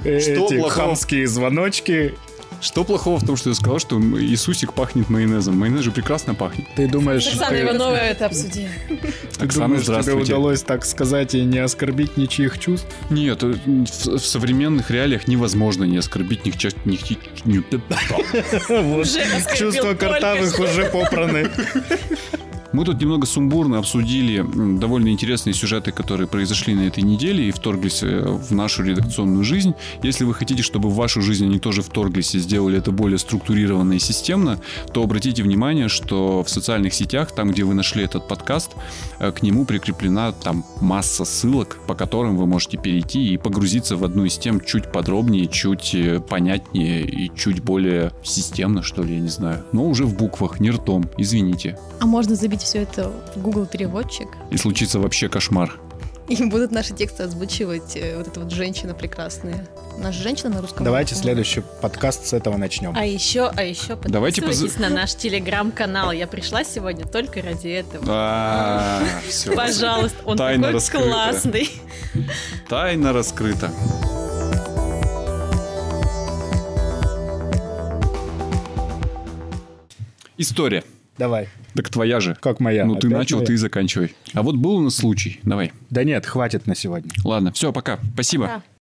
[0.03, 2.16] Эти хамские звоночки.
[2.59, 5.57] Что плохого в том, что я сказал, что Иисусик пахнет майонезом?
[5.57, 6.68] Майонез же прекрасно пахнет.
[6.76, 8.70] Ты думаешь, Оксана ты- Иванова это обсудила.
[9.39, 10.34] Оксана, думаешь, тебе здравствуйте.
[10.34, 12.86] удалось так сказать и не оскорбить ничьих чувств?
[13.09, 13.86] Нет, э, в,
[14.20, 17.64] в современных реалиях невозможно не оскорбить них, ча- них, ти- ни-
[18.70, 19.07] Вот.
[19.07, 21.49] Уже оскорбил Чувства картавых уже попраны.
[22.74, 24.45] Мы тут немного сумбурно обсудили
[24.80, 29.74] довольно интересные сюжеты, которые произошли на этой неделе и вторглись э, в нашу редакционную жизнь.
[30.03, 33.93] Если вы хотите, чтобы в вашу жизнь они тоже вторглись и сделали это более структурированно
[33.93, 34.59] и системно,
[34.93, 38.72] то обратите внимание, что в социальных сетях, там, где вы нашли этот подкаст,
[39.19, 44.05] э, к нему прикреплена там масса ссылок, по которым вы можете перейти и погрузиться в
[44.05, 49.19] одну из тем чуть подробнее, чуть э, понятнее и чуть более системно, что ли, я
[49.19, 49.65] не знаю.
[49.74, 51.78] Но уже в буквах, не ртом, извините.
[52.02, 55.80] А можно забить все это в Google переводчик, И случится вообще кошмар.
[56.28, 59.68] и будут наши тексты озвучивать э, вот эта вот женщина прекрасная.
[59.99, 60.84] Наша женщина на русском.
[60.84, 61.24] Давайте языке.
[61.28, 62.93] следующий подкаст с этого начнем.
[62.97, 66.12] А еще, а еще Давайте подписывайтесь позы- на наш телеграм-канал.
[66.12, 68.04] Я пришла сегодня только ради этого.
[68.08, 69.52] А, все.
[69.56, 71.06] Пожалуйста, он Тайна такой раскрыта.
[71.08, 71.70] классный.
[72.68, 73.70] Тайна раскрыта.
[80.38, 80.84] История.
[81.18, 81.47] Давай.
[81.76, 82.36] Так твоя же.
[82.39, 82.86] Как моя?
[82.86, 83.47] Ну, ты Опять начал, моя?
[83.47, 84.13] ты и заканчивай.
[84.34, 85.39] А вот был у нас случай.
[85.43, 85.72] Давай.
[85.89, 87.11] Да нет, хватит на сегодня.
[87.24, 87.99] Ладно, все, пока.
[88.13, 88.45] Спасибо.
[88.47, 88.63] Да.